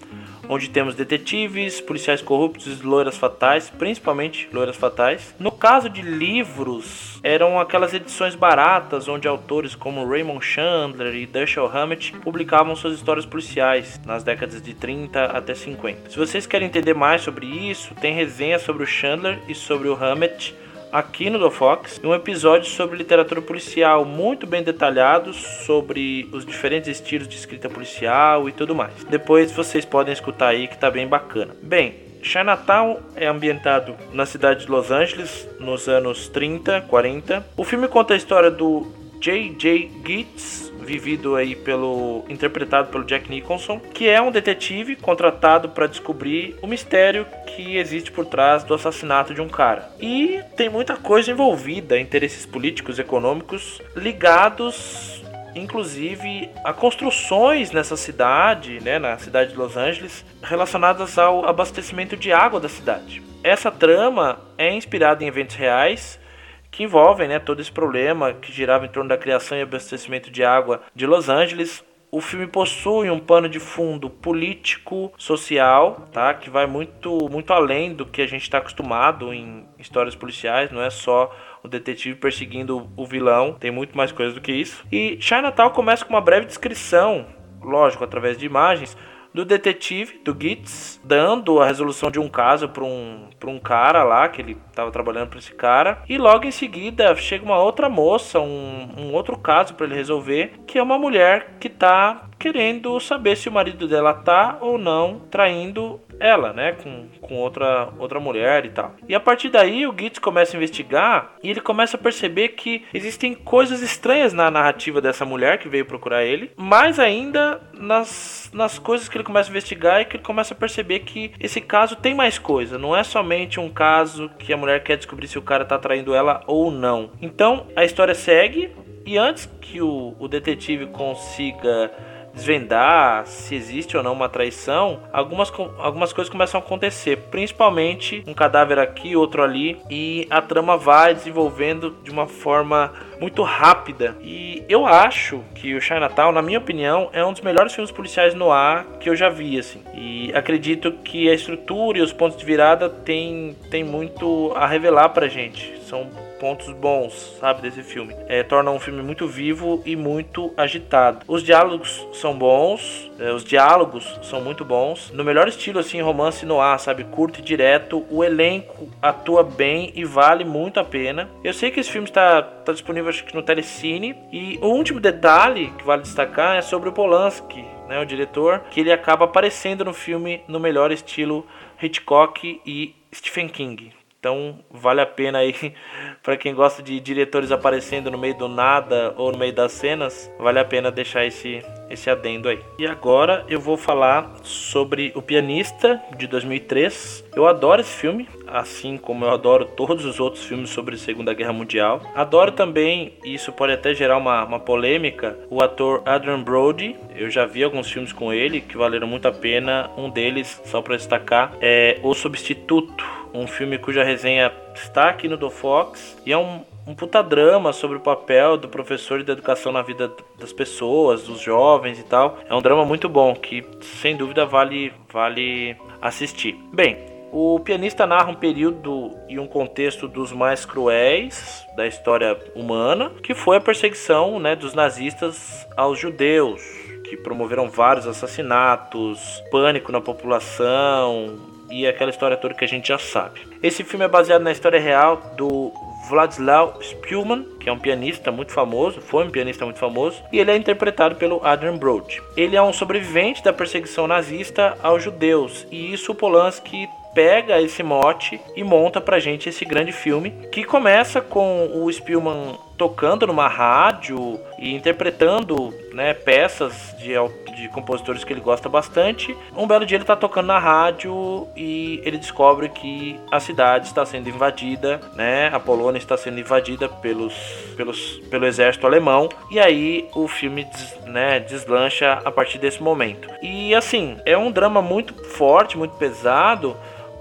onde 0.48 0.70
temos 0.70 0.94
detetives, 0.94 1.80
policiais 1.80 2.22
corruptos 2.22 2.80
e 2.80 2.82
loiras 2.84 3.16
fatais, 3.16 3.70
principalmente 3.70 4.48
loiras 4.52 4.76
fatais. 4.76 5.34
No 5.38 5.52
caso 5.52 5.88
de 5.88 6.02
livros, 6.02 7.18
eram 7.22 7.60
aquelas 7.60 7.92
edições 7.92 8.34
baratas 8.34 9.08
onde 9.08 9.28
autores 9.28 9.74
como 9.74 10.08
Raymond 10.08 10.44
Chandler 10.44 11.14
e 11.14 11.26
Dashiell 11.26 11.66
Hammett 11.66 12.12
publicavam 12.12 12.74
suas 12.74 12.94
histórias 12.94 13.26
policiais 13.26 14.00
nas 14.06 14.22
décadas 14.22 14.62
de 14.62 14.74
30 14.74 15.24
até 15.24 15.54
50. 15.54 16.10
Se 16.10 16.18
vocês 16.18 16.46
querem 16.46 16.68
entender 16.68 16.94
mais 16.94 17.22
sobre 17.22 17.46
isso, 17.46 17.94
tem 17.96 18.14
resenha 18.14 18.58
sobre 18.58 18.82
o 18.82 18.86
Chandler 18.86 19.38
e 19.48 19.54
sobre 19.54 19.88
o 19.88 19.94
Hammett 19.94 20.54
aqui 20.92 21.30
no 21.30 21.38
Do 21.38 21.50
Fox, 21.50 22.00
um 22.02 22.14
episódio 22.14 22.68
sobre 22.68 22.96
literatura 22.96 23.42
policial 23.42 24.04
muito 24.04 24.46
bem 24.46 24.62
detalhado 24.62 25.32
sobre 25.32 26.28
os 26.32 26.44
diferentes 26.44 26.88
estilos 26.88 27.28
de 27.28 27.36
escrita 27.36 27.68
policial 27.68 28.48
e 28.48 28.52
tudo 28.52 28.74
mais. 28.74 29.04
Depois 29.04 29.52
vocês 29.52 29.84
podem 29.84 30.12
escutar 30.12 30.48
aí 30.48 30.68
que 30.68 30.78
tá 30.78 30.90
bem 30.90 31.06
bacana. 31.06 31.54
Bem, 31.62 31.94
Chinatown 32.22 32.98
é 33.14 33.26
ambientado 33.26 33.94
na 34.12 34.26
cidade 34.26 34.64
de 34.64 34.70
Los 34.70 34.90
Angeles 34.90 35.48
nos 35.60 35.88
anos 35.88 36.28
30, 36.28 36.82
40. 36.82 37.46
O 37.56 37.64
filme 37.64 37.88
conta 37.88 38.14
a 38.14 38.16
história 38.16 38.50
do 38.50 38.86
J.J. 39.20 39.90
Gitz, 40.04 40.67
vivido 40.88 41.36
aí 41.36 41.54
pelo 41.54 42.24
interpretado 42.28 42.88
pelo 42.88 43.04
Jack 43.04 43.30
Nicholson, 43.30 43.78
que 43.78 44.08
é 44.08 44.20
um 44.20 44.30
detetive 44.30 44.96
contratado 44.96 45.68
para 45.68 45.86
descobrir 45.86 46.56
o 46.62 46.66
mistério 46.66 47.26
que 47.46 47.76
existe 47.76 48.10
por 48.10 48.24
trás 48.24 48.64
do 48.64 48.72
assassinato 48.72 49.34
de 49.34 49.42
um 49.42 49.48
cara. 49.48 49.90
E 50.00 50.40
tem 50.56 50.70
muita 50.70 50.96
coisa 50.96 51.30
envolvida, 51.30 52.00
interesses 52.00 52.46
políticos, 52.46 52.98
econômicos 52.98 53.80
ligados 53.94 55.22
inclusive 55.54 56.48
a 56.64 56.72
construções 56.72 57.72
nessa 57.72 57.96
cidade, 57.96 58.78
né, 58.80 58.98
na 58.98 59.18
cidade 59.18 59.50
de 59.50 59.56
Los 59.56 59.76
Angeles, 59.76 60.24
relacionadas 60.40 61.18
ao 61.18 61.44
abastecimento 61.48 62.16
de 62.16 62.32
água 62.32 62.60
da 62.60 62.68
cidade. 62.68 63.22
Essa 63.42 63.70
trama 63.70 64.40
é 64.56 64.72
inspirada 64.72 65.24
em 65.24 65.26
eventos 65.26 65.56
reais 65.56 66.20
que 66.70 66.82
envolvem 66.82 67.28
né, 67.28 67.38
todo 67.38 67.60
esse 67.60 67.72
problema 67.72 68.32
que 68.32 68.52
girava 68.52 68.84
em 68.84 68.88
torno 68.88 69.08
da 69.08 69.18
criação 69.18 69.56
e 69.56 69.62
abastecimento 69.62 70.30
de 70.30 70.44
água 70.44 70.82
de 70.94 71.06
Los 71.06 71.28
Angeles. 71.28 71.84
O 72.10 72.22
filme 72.22 72.46
possui 72.46 73.10
um 73.10 73.18
pano 73.18 73.50
de 73.50 73.60
fundo 73.60 74.08
político, 74.08 75.12
social, 75.18 76.08
tá? 76.10 76.32
Que 76.32 76.48
vai 76.48 76.66
muito, 76.66 77.28
muito 77.30 77.52
além 77.52 77.92
do 77.92 78.06
que 78.06 78.22
a 78.22 78.26
gente 78.26 78.42
está 78.42 78.58
acostumado 78.58 79.32
em 79.34 79.66
histórias 79.78 80.14
policiais. 80.14 80.70
Não 80.70 80.80
é 80.80 80.88
só 80.88 81.30
o 81.62 81.68
detetive 81.68 82.14
perseguindo 82.14 82.88
o 82.96 83.04
vilão, 83.04 83.52
tem 83.52 83.70
muito 83.70 83.94
mais 83.94 84.10
coisa 84.10 84.34
do 84.34 84.40
que 84.40 84.52
isso. 84.52 84.84
E 84.90 85.18
Chinatown 85.20 85.70
começa 85.70 86.02
com 86.02 86.14
uma 86.14 86.20
breve 86.20 86.46
descrição, 86.46 87.26
lógico, 87.60 88.04
através 88.04 88.38
de 88.38 88.46
imagens, 88.46 88.96
do 89.32 89.44
detetive, 89.44 90.20
do 90.24 90.36
Gitz, 90.38 91.00
dando 91.04 91.60
a 91.60 91.66
resolução 91.66 92.10
de 92.10 92.18
um 92.18 92.28
caso 92.28 92.68
para 92.68 92.84
um, 92.84 93.28
um 93.46 93.58
cara 93.58 94.02
lá, 94.02 94.28
que 94.28 94.40
ele 94.40 94.56
estava 94.68 94.90
trabalhando 94.90 95.28
para 95.28 95.38
esse 95.38 95.52
cara. 95.52 96.02
E 96.08 96.18
logo 96.18 96.46
em 96.46 96.50
seguida 96.50 97.14
chega 97.16 97.44
uma 97.44 97.58
outra 97.58 97.88
moça, 97.88 98.40
um, 98.40 98.88
um 98.96 99.12
outro 99.12 99.38
caso 99.38 99.74
para 99.74 99.86
ele 99.86 99.94
resolver, 99.94 100.52
que 100.66 100.78
é 100.78 100.82
uma 100.82 100.98
mulher 100.98 101.56
que 101.60 101.68
está 101.68 102.28
querendo 102.38 102.98
saber 103.00 103.36
se 103.36 103.48
o 103.48 103.52
marido 103.52 103.88
dela 103.88 104.14
tá 104.14 104.58
ou 104.60 104.78
não 104.78 105.20
traindo 105.30 106.00
ela, 106.20 106.52
né, 106.52 106.72
com, 106.72 107.06
com 107.20 107.36
outra, 107.36 107.88
outra 107.98 108.20
mulher 108.20 108.64
e 108.64 108.70
tal. 108.70 108.94
E 109.08 109.14
a 109.14 109.20
partir 109.20 109.48
daí 109.48 109.86
o 109.86 109.94
Gitz 109.96 110.18
começa 110.18 110.56
a 110.56 110.58
investigar 110.58 111.34
e 111.42 111.50
ele 111.50 111.60
começa 111.60 111.96
a 111.96 112.00
perceber 112.00 112.48
que 112.50 112.84
existem 112.92 113.34
coisas 113.34 113.82
estranhas 113.82 114.32
na 114.32 114.50
narrativa 114.50 115.00
dessa 115.00 115.24
mulher 115.24 115.58
que 115.58 115.68
veio 115.68 115.86
procurar 115.86 116.24
ele, 116.24 116.50
mais 116.56 116.98
ainda 116.98 117.60
nas, 117.72 118.50
nas 118.52 118.78
coisas 118.78 119.08
que 119.08 119.16
ele 119.16 119.24
começa 119.24 119.48
a 119.48 119.52
investigar 119.52 120.00
e 120.00 120.04
que 120.04 120.16
ele 120.16 120.24
começa 120.24 120.54
a 120.54 120.56
perceber 120.56 121.00
que 121.00 121.32
esse 121.40 121.60
caso 121.60 121.96
tem 121.96 122.14
mais 122.14 122.38
coisa, 122.38 122.78
não 122.78 122.96
é 122.96 123.02
somente 123.02 123.60
um 123.60 123.70
caso 123.70 124.28
que 124.38 124.52
a 124.52 124.56
mulher 124.56 124.82
quer 124.82 124.96
descobrir 124.96 125.28
se 125.28 125.38
o 125.38 125.42
cara 125.42 125.64
tá 125.64 125.78
traindo 125.78 126.14
ela 126.14 126.42
ou 126.46 126.70
não. 126.70 127.10
Então 127.20 127.66
a 127.76 127.84
história 127.84 128.14
segue 128.14 128.70
e 129.06 129.16
antes 129.16 129.48
que 129.60 129.80
o, 129.80 130.14
o 130.18 130.28
detetive 130.28 130.86
consiga 130.86 131.90
desvendar 132.34 133.26
se 133.26 133.54
existe 133.54 133.96
ou 133.96 134.02
não 134.02 134.12
uma 134.12 134.28
traição, 134.28 135.00
algumas, 135.12 135.52
algumas 135.78 136.12
coisas 136.12 136.30
começam 136.30 136.60
a 136.60 136.64
acontecer, 136.64 137.16
principalmente 137.30 138.22
um 138.26 138.34
cadáver 138.34 138.78
aqui, 138.78 139.16
outro 139.16 139.42
ali, 139.42 139.78
e 139.90 140.26
a 140.30 140.40
trama 140.40 140.76
vai 140.76 141.14
desenvolvendo 141.14 141.96
de 142.02 142.10
uma 142.10 142.26
forma 142.26 142.92
muito 143.20 143.42
rápida. 143.42 144.16
E 144.22 144.64
eu 144.68 144.86
acho 144.86 145.42
que 145.54 145.74
o 145.74 145.80
Chinatown, 145.80 146.32
na 146.32 146.42
minha 146.42 146.58
opinião, 146.58 147.10
é 147.12 147.24
um 147.24 147.32
dos 147.32 147.42
melhores 147.42 147.74
filmes 147.74 147.90
policiais 147.90 148.34
no 148.34 148.50
ar 148.50 148.84
que 149.00 149.08
eu 149.08 149.16
já 149.16 149.28
vi, 149.28 149.58
assim. 149.58 149.82
E 149.94 150.32
acredito 150.34 150.92
que 150.92 151.28
a 151.28 151.34
estrutura 151.34 151.98
e 151.98 152.00
os 152.00 152.12
pontos 152.12 152.38
de 152.38 152.44
virada 152.44 152.88
tem, 152.88 153.56
tem 153.70 153.82
muito 153.84 154.52
a 154.54 154.66
revelar 154.66 155.08
pra 155.10 155.28
gente. 155.28 155.77
São 155.88 156.10
pontos 156.38 156.70
bons, 156.74 157.36
sabe, 157.40 157.62
desse 157.62 157.82
filme. 157.82 158.14
É, 158.28 158.42
torna 158.42 158.70
um 158.70 158.78
filme 158.78 159.02
muito 159.02 159.26
vivo 159.26 159.82
e 159.86 159.96
muito 159.96 160.52
agitado. 160.54 161.24
Os 161.26 161.42
diálogos 161.42 162.06
são 162.12 162.36
bons, 162.36 163.10
é, 163.18 163.32
os 163.32 163.42
diálogos 163.42 164.18
são 164.22 164.42
muito 164.42 164.66
bons. 164.66 165.10
No 165.12 165.24
melhor 165.24 165.48
estilo, 165.48 165.78
assim, 165.78 166.02
romance 166.02 166.44
no 166.44 166.60
ar, 166.60 166.78
sabe, 166.78 167.04
curto 167.04 167.40
e 167.40 167.42
direto. 167.42 168.04
O 168.10 168.22
elenco 168.22 168.86
atua 169.00 169.42
bem 169.42 169.90
e 169.94 170.04
vale 170.04 170.44
muito 170.44 170.78
a 170.78 170.84
pena. 170.84 171.30
Eu 171.42 171.54
sei 171.54 171.70
que 171.70 171.80
esse 171.80 171.90
filme 171.90 172.06
está, 172.06 172.46
está 172.60 172.72
disponível, 172.72 173.08
acho 173.08 173.24
que 173.24 173.34
no 173.34 173.42
Telecine. 173.42 174.14
E 174.30 174.58
o 174.60 174.66
último 174.66 175.00
detalhe 175.00 175.72
que 175.78 175.84
vale 175.84 176.02
destacar 176.02 176.56
é 176.56 176.60
sobre 176.62 176.90
o 176.90 176.92
Polanski, 176.92 177.64
né, 177.88 177.98
o 177.98 178.04
diretor, 178.04 178.60
que 178.70 178.80
ele 178.80 178.92
acaba 178.92 179.24
aparecendo 179.24 179.86
no 179.86 179.94
filme 179.94 180.42
no 180.46 180.60
melhor 180.60 180.92
estilo 180.92 181.46
Hitchcock 181.82 182.60
e 182.66 182.94
Stephen 183.14 183.48
King. 183.48 183.97
Então 184.28 184.58
vale 184.70 185.00
a 185.00 185.06
pena 185.06 185.38
aí 185.38 185.54
para 186.22 186.36
quem 186.36 186.54
gosta 186.54 186.82
de 186.82 187.00
diretores 187.00 187.50
aparecendo 187.50 188.10
no 188.10 188.18
meio 188.18 188.36
do 188.36 188.46
nada 188.46 189.14
ou 189.16 189.32
no 189.32 189.38
meio 189.38 189.54
das 189.54 189.72
cenas, 189.72 190.30
vale 190.38 190.58
a 190.58 190.64
pena 190.66 190.90
deixar 190.90 191.24
esse 191.24 191.64
esse 191.88 192.10
adendo 192.10 192.50
aí. 192.50 192.60
E 192.78 192.86
agora 192.86 193.46
eu 193.48 193.58
vou 193.58 193.76
falar 193.76 194.30
sobre 194.42 195.10
O 195.14 195.22
Pianista 195.22 195.98
de 196.18 196.26
2003. 196.26 197.24
Eu 197.34 197.46
adoro 197.46 197.80
esse 197.80 197.94
filme, 197.96 198.28
assim 198.46 198.98
como 198.98 199.24
eu 199.24 199.30
adoro 199.30 199.64
todos 199.64 200.04
os 200.04 200.20
outros 200.20 200.44
filmes 200.44 200.70
sobre 200.70 200.96
a 200.96 200.98
Segunda 200.98 201.32
Guerra 201.32 201.52
Mundial. 201.52 202.02
Adoro 202.14 202.52
também, 202.52 203.14
e 203.24 203.34
isso 203.34 203.52
pode 203.52 203.72
até 203.72 203.94
gerar 203.94 204.18
uma, 204.18 204.44
uma 204.44 204.60
polêmica, 204.60 205.38
o 205.48 205.62
ator 205.62 206.02
Adrian 206.04 206.42
Brody. 206.42 206.94
Eu 207.16 207.30
já 207.30 207.46
vi 207.46 207.64
alguns 207.64 207.90
filmes 207.90 208.12
com 208.12 208.32
ele 208.32 208.60
que 208.60 208.76
valeram 208.76 209.06
muito 209.06 209.26
a 209.26 209.32
pena. 209.32 209.90
Um 209.96 210.10
deles, 210.10 210.60
só 210.66 210.82
para 210.82 210.96
destacar, 210.96 211.54
é 211.60 211.98
O 212.02 212.12
Substituto 212.12 213.17
um 213.34 213.46
filme 213.46 213.78
cuja 213.78 214.02
resenha 214.02 214.52
está 214.74 215.08
aqui 215.08 215.28
no 215.28 215.36
Do 215.36 215.50
Fox 215.50 216.16
e 216.24 216.32
é 216.32 216.38
um 216.38 216.62
um 216.88 216.94
puta 216.94 217.22
drama 217.22 217.70
sobre 217.70 217.98
o 217.98 218.00
papel 218.00 218.56
do 218.56 218.66
professor 218.66 219.20
e 219.20 219.22
da 219.22 219.34
educação 219.34 219.70
na 219.70 219.82
vida 219.82 220.10
das 220.38 220.54
pessoas, 220.54 221.24
dos 221.24 221.38
jovens 221.38 221.98
e 221.98 222.02
tal. 222.02 222.38
É 222.48 222.54
um 222.54 222.62
drama 222.62 222.82
muito 222.86 223.10
bom 223.10 223.34
que 223.34 223.62
sem 223.82 224.16
dúvida 224.16 224.46
vale 224.46 224.90
vale 225.12 225.76
assistir. 226.00 226.58
Bem, 226.72 226.96
o 227.30 227.60
pianista 227.60 228.06
narra 228.06 228.30
um 228.30 228.34
período 228.34 229.10
e 229.28 229.38
um 229.38 229.46
contexto 229.46 230.08
dos 230.08 230.32
mais 230.32 230.64
cruéis 230.64 231.62
da 231.76 231.86
história 231.86 232.38
humana, 232.54 233.10
que 233.22 233.34
foi 233.34 233.58
a 233.58 233.60
perseguição 233.60 234.40
né, 234.40 234.56
dos 234.56 234.72
nazistas 234.72 235.66
aos 235.76 235.98
judeus, 235.98 236.62
que 237.04 237.18
promoveram 237.18 237.68
vários 237.68 238.06
assassinatos, 238.06 239.42
pânico 239.50 239.92
na 239.92 240.00
população 240.00 241.57
e 241.70 241.86
aquela 241.86 242.10
história 242.10 242.36
toda 242.36 242.54
que 242.54 242.64
a 242.64 242.68
gente 242.68 242.88
já 242.88 242.98
sabe. 242.98 243.40
Esse 243.62 243.84
filme 243.84 244.04
é 244.04 244.08
baseado 244.08 244.42
na 244.42 244.52
história 244.52 244.80
real 244.80 245.34
do 245.36 245.72
Vladislav 246.08 246.82
Spielman, 246.82 247.44
que 247.60 247.68
é 247.68 247.72
um 247.72 247.78
pianista 247.78 248.32
muito 248.32 248.52
famoso, 248.52 249.00
foi 249.00 249.24
um 249.24 249.30
pianista 249.30 249.64
muito 249.64 249.78
famoso, 249.78 250.22
e 250.32 250.38
ele 250.38 250.50
é 250.50 250.56
interpretado 250.56 251.16
pelo 251.16 251.44
Adrian 251.44 251.76
Brody. 251.76 252.22
Ele 252.36 252.56
é 252.56 252.62
um 252.62 252.72
sobrevivente 252.72 253.42
da 253.44 253.52
perseguição 253.52 254.06
nazista 254.06 254.76
aos 254.82 255.02
judeus, 255.02 255.66
e 255.70 255.92
isso 255.92 256.12
o 256.12 256.14
Polanski 256.14 256.88
pega 257.14 257.60
esse 257.60 257.82
mote 257.82 258.40
e 258.54 258.62
monta 258.62 259.00
pra 259.00 259.18
gente 259.18 259.48
esse 259.48 259.64
grande 259.64 259.92
filme 259.92 260.30
que 260.52 260.62
começa 260.62 261.20
com 261.20 261.68
o 261.74 261.92
Spielman 261.92 262.56
tocando 262.76 263.26
numa 263.26 263.48
rádio 263.48 264.38
e 264.56 264.72
interpretando 264.72 265.74
né, 265.92 266.14
peças 266.14 266.94
de, 266.98 267.14
de 267.58 267.68
compositores 267.68 268.24
que 268.24 268.32
ele 268.32 268.40
gosta 268.40 268.68
bastante. 268.68 269.36
Um 269.56 269.66
belo 269.66 269.84
dia 269.84 269.96
ele 269.96 270.04
está 270.04 270.16
tocando 270.16 270.46
na 270.46 270.58
rádio 270.58 271.48
e 271.56 272.00
ele 272.04 272.16
descobre 272.18 272.68
que 272.68 273.18
a 273.30 273.40
cidade 273.40 273.86
está 273.86 274.06
sendo 274.06 274.28
invadida, 274.28 275.00
né? 275.14 275.48
A 275.52 275.58
Polônia 275.58 275.98
está 275.98 276.16
sendo 276.16 276.38
invadida 276.38 276.88
pelos, 276.88 277.34
pelos, 277.76 278.18
pelo 278.30 278.46
exército 278.46 278.86
alemão. 278.86 279.28
E 279.50 279.58
aí 279.58 280.08
o 280.14 280.28
filme 280.28 280.64
des, 280.64 280.98
né, 281.06 281.40
deslancha 281.40 282.20
a 282.24 282.30
partir 282.30 282.58
desse 282.58 282.82
momento. 282.82 283.28
E 283.42 283.74
assim, 283.74 284.16
é 284.24 284.36
um 284.36 284.50
drama 284.50 284.80
muito 284.80 285.14
forte, 285.24 285.76
muito 285.76 285.96
pesado 285.96 286.76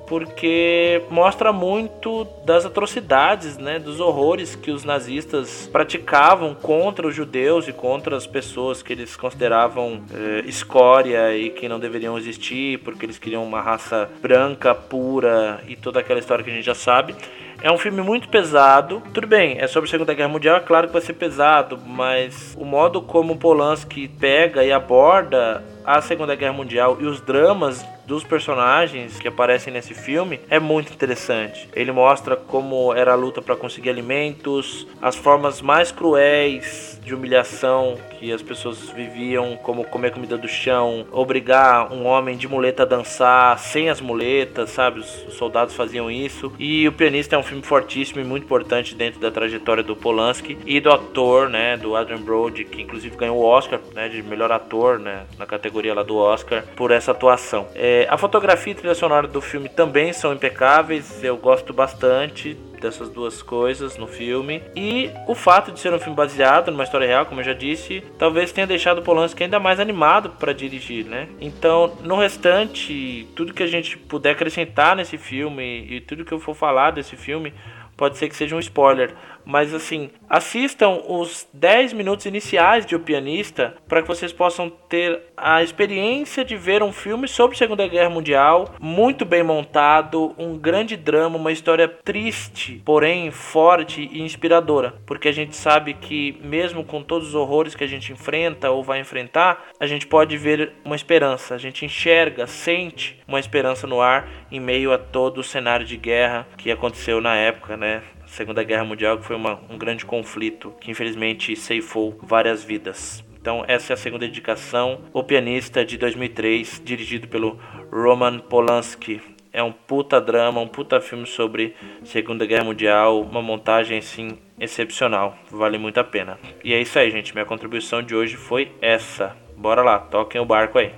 porque 0.07 1.03
mostra 1.09 1.51
muito 1.51 2.25
das 2.45 2.65
atrocidades, 2.65 3.57
né, 3.57 3.77
dos 3.77 3.99
horrores 3.99 4.55
que 4.55 4.71
os 4.71 4.83
nazistas 4.83 5.69
praticavam 5.71 6.55
contra 6.55 7.05
os 7.05 7.13
judeus 7.13 7.67
e 7.67 7.73
contra 7.73 8.15
as 8.15 8.25
pessoas 8.25 8.81
que 8.81 8.93
eles 8.93 9.15
consideravam 9.17 10.01
eh, 10.13 10.43
escória 10.45 11.35
e 11.35 11.49
que 11.49 11.67
não 11.67 11.79
deveriam 11.79 12.17
existir, 12.17 12.79
porque 12.79 13.05
eles 13.05 13.19
queriam 13.19 13.43
uma 13.43 13.61
raça 13.61 14.09
branca, 14.21 14.73
pura 14.73 15.61
e 15.67 15.75
toda 15.75 15.99
aquela 15.99 16.19
história 16.19 16.43
que 16.43 16.49
a 16.49 16.53
gente 16.53 16.65
já 16.65 16.75
sabe. 16.75 17.13
É 17.61 17.71
um 17.71 17.77
filme 17.77 18.01
muito 18.01 18.29
pesado. 18.29 19.01
Tudo 19.13 19.27
bem, 19.27 19.57
é 19.59 19.67
sobre 19.67 19.87
a 19.87 19.91
Segunda 19.91 20.13
Guerra 20.13 20.29
Mundial, 20.29 20.57
é 20.57 20.61
claro 20.61 20.87
que 20.87 20.93
vai 20.93 21.01
ser 21.01 21.13
pesado, 21.13 21.77
mas 21.85 22.55
o 22.57 22.63
modo 22.63 23.01
como 23.01 23.35
Polanski 23.35 24.07
pega 24.07 24.63
e 24.63 24.71
aborda 24.71 25.63
a 25.83 25.99
Segunda 25.99 26.35
Guerra 26.35 26.53
Mundial 26.53 26.97
e 27.01 27.05
os 27.05 27.19
dramas 27.19 27.83
dos 28.07 28.23
personagens 28.23 29.19
que 29.19 29.27
aparecem 29.27 29.71
nesse 29.71 29.93
filme 29.93 30.39
é 30.49 30.59
muito 30.59 30.93
interessante. 30.93 31.69
Ele 31.75 31.91
mostra 31.91 32.37
como 32.37 32.93
era 32.93 33.11
a 33.11 33.15
luta 33.15 33.41
para 33.41 33.55
conseguir 33.55 33.89
alimentos, 33.89 34.87
as 35.01 35.17
formas 35.17 35.61
mais 35.61 35.91
cruéis 35.91 36.97
de 37.03 37.13
humilhação 37.13 37.97
que 38.17 38.31
as 38.31 38.41
pessoas 38.41 38.89
viviam, 38.89 39.57
como 39.57 39.83
comer 39.83 40.11
comida 40.11 40.37
do 40.37 40.47
chão, 40.47 41.05
obrigar 41.11 41.91
um 41.93 42.05
homem 42.05 42.37
de 42.37 42.47
muleta 42.47 42.83
a 42.83 42.85
dançar 42.85 43.59
sem 43.59 43.89
as 43.89 43.99
muletas, 43.99 44.71
sabe? 44.71 45.01
Os 45.01 45.35
soldados 45.35 45.75
faziam 45.75 46.09
isso. 46.09 46.51
E 46.57 46.87
O 46.87 46.91
Pianista 46.93 47.35
é 47.35 47.39
um 47.39 47.43
filme 47.43 47.61
fortíssimo 47.61 48.21
e 48.21 48.23
muito 48.23 48.45
importante 48.45 48.95
dentro 48.95 49.19
da 49.19 49.29
trajetória 49.29 49.83
do 49.83 49.95
Polanski 49.95 50.57
e 50.65 50.79
do 50.79 50.91
ator, 50.91 51.49
né, 51.49 51.75
do 51.75 51.95
Adrian 51.95 52.21
Brody, 52.21 52.63
que 52.63 52.81
inclusive 52.81 53.15
ganhou 53.17 53.37
o 53.37 53.43
Oscar, 53.43 53.79
né, 53.93 54.07
de 54.07 54.23
melhor 54.23 54.51
ator, 54.51 54.97
né, 54.97 55.25
na 55.37 55.45
categoria 55.45 55.93
lá 55.93 56.03
do 56.03 56.15
Oscar 56.15 56.63
por 56.75 56.91
essa 56.91 57.11
atuação. 57.11 57.67
É, 57.75 57.96
é, 57.97 58.07
a 58.09 58.17
fotografia 58.17 58.73
e 58.73 58.75
trilha 58.75 58.93
sonora 58.93 59.27
do 59.27 59.41
filme 59.41 59.67
também 59.67 60.13
são 60.13 60.31
impecáveis, 60.31 61.23
eu 61.23 61.35
gosto 61.35 61.73
bastante 61.73 62.53
dessas 62.79 63.09
duas 63.09 63.41
coisas 63.41 63.97
no 63.97 64.05
filme. 64.05 64.61
E 64.75 65.09
o 65.27 65.33
fato 65.33 65.71
de 65.71 65.79
ser 65.79 65.91
um 65.91 65.97
filme 65.97 66.15
baseado 66.15 66.69
numa 66.69 66.83
história 66.83 67.07
real, 67.07 67.25
como 67.25 67.41
eu 67.41 67.45
já 67.45 67.53
disse, 67.53 68.03
talvez 68.19 68.51
tenha 68.51 68.67
deixado 68.67 69.01
Polanski 69.01 69.43
ainda 69.43 69.59
mais 69.59 69.79
animado 69.79 70.29
para 70.29 70.53
dirigir, 70.53 71.05
né? 71.05 71.27
Então, 71.41 71.97
no 72.03 72.17
restante, 72.17 73.27
tudo 73.35 73.51
que 73.51 73.63
a 73.63 73.67
gente 73.67 73.97
puder 73.97 74.31
acrescentar 74.31 74.95
nesse 74.95 75.17
filme 75.17 75.87
e 75.89 75.99
tudo 75.99 76.23
que 76.23 76.31
eu 76.31 76.39
for 76.39 76.53
falar 76.53 76.91
desse 76.91 77.15
filme, 77.15 77.51
pode 77.95 78.15
ser 78.17 78.29
que 78.29 78.35
seja 78.35 78.55
um 78.55 78.59
spoiler, 78.59 79.15
mas 79.47 79.73
assim, 79.73 80.09
assistam 80.29 81.01
os 81.07 81.47
10 81.53 81.93
minutos 81.93 82.25
iniciais 82.25 82.85
de 82.85 82.97
O 82.97 82.99
Pianista 82.99 83.75
para 83.87 84.01
que 84.01 84.07
vocês 84.07 84.33
possam 84.33 84.69
ter 84.69 85.21
a 85.37 85.63
experiência 85.63 86.43
de 86.43 86.57
ver 86.57 86.83
um 86.83 86.91
filme 86.91 87.29
sobre 87.29 87.55
a 87.55 87.57
Segunda 87.57 87.87
Guerra 87.87 88.09
Mundial, 88.09 88.75
muito 88.77 89.23
bem 89.23 89.43
montado, 89.43 90.35
um 90.37 90.57
grande 90.57 90.97
drama, 90.97 91.37
uma 91.37 91.53
história 91.53 91.87
triste, 91.87 92.81
porém 92.83 93.31
forte 93.31 94.09
e 94.11 94.21
inspiradora, 94.21 94.95
porque 95.05 95.29
a 95.29 95.33
gente 95.33 95.55
sabe 95.55 95.93
que 95.93 96.37
mesmo 96.43 96.83
com 96.83 97.01
todos 97.01 97.29
os 97.29 97.35
horrores 97.35 97.73
que 97.73 97.85
a 97.85 97.87
gente 97.87 98.11
enfrenta 98.11 98.69
ou 98.69 98.83
vai 98.83 98.99
enfrentar, 98.99 99.67
a 99.79 99.87
gente 99.87 100.07
pode 100.07 100.35
ver 100.35 100.73
uma 100.83 100.95
esperança, 100.95 101.55
a 101.55 101.57
gente 101.57 101.85
enxerga, 101.85 102.47
sente 102.47 103.17
uma 103.25 103.39
esperança 103.39 103.87
no 103.87 104.01
ar 104.01 104.27
em 104.51 104.59
meio 104.59 104.91
a 104.91 104.97
todo 104.97 105.37
o 105.37 105.43
cenário 105.43 105.85
de 105.85 105.95
guerra 105.95 106.45
que 106.57 106.69
aconteceu 106.69 107.21
na 107.21 107.33
época, 107.33 107.77
né? 107.77 108.01
Segunda 108.27 108.63
Guerra 108.63 108.83
Mundial, 108.83 109.17
que 109.17 109.25
foi 109.25 109.35
uma, 109.35 109.59
um 109.69 109.77
grande 109.77 110.05
conflito 110.05 110.73
que 110.79 110.91
infelizmente 110.91 111.55
ceifou 111.55 112.17
várias 112.21 112.63
vidas. 112.63 113.23
Então, 113.39 113.63
essa 113.67 113.93
é 113.93 113.95
a 113.95 113.97
segunda 113.97 114.25
dedicação. 114.25 114.99
O 115.13 115.23
Pianista 115.23 115.85
de 115.85 115.97
2003, 115.97 116.81
dirigido 116.83 117.27
pelo 117.27 117.57
Roman 117.91 118.39
Polanski. 118.39 119.21
É 119.53 119.63
um 119.63 119.71
puta 119.71 120.19
drama, 120.19 120.59
um 120.59 120.67
puta 120.67 120.99
filme 120.99 121.25
sobre 121.25 121.73
Segunda 122.03 122.45
Guerra 122.45 122.65
Mundial, 122.65 123.21
uma 123.21 123.41
montagem 123.41 123.99
assim 123.99 124.37
excepcional, 124.59 125.35
vale 125.49 125.77
muito 125.77 125.99
a 125.99 126.03
pena. 126.03 126.37
E 126.63 126.73
é 126.73 126.81
isso 126.81 126.99
aí, 126.99 127.09
gente. 127.09 127.33
Minha 127.33 127.45
contribuição 127.45 128.03
de 128.03 128.13
hoje 128.13 128.35
foi 128.35 128.71
essa. 128.81 129.35
Bora 129.55 129.81
lá, 129.81 129.97
toquem 129.97 130.41
o 130.41 130.45
barco 130.45 130.77
aí. 130.77 130.91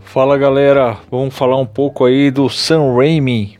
Fala 0.00 0.36
galera, 0.36 0.98
vamos 1.10 1.36
falar 1.36 1.56
um 1.56 1.66
pouco 1.66 2.04
aí 2.04 2.30
do 2.30 2.48
Sam 2.48 2.94
Raimi, 2.94 3.56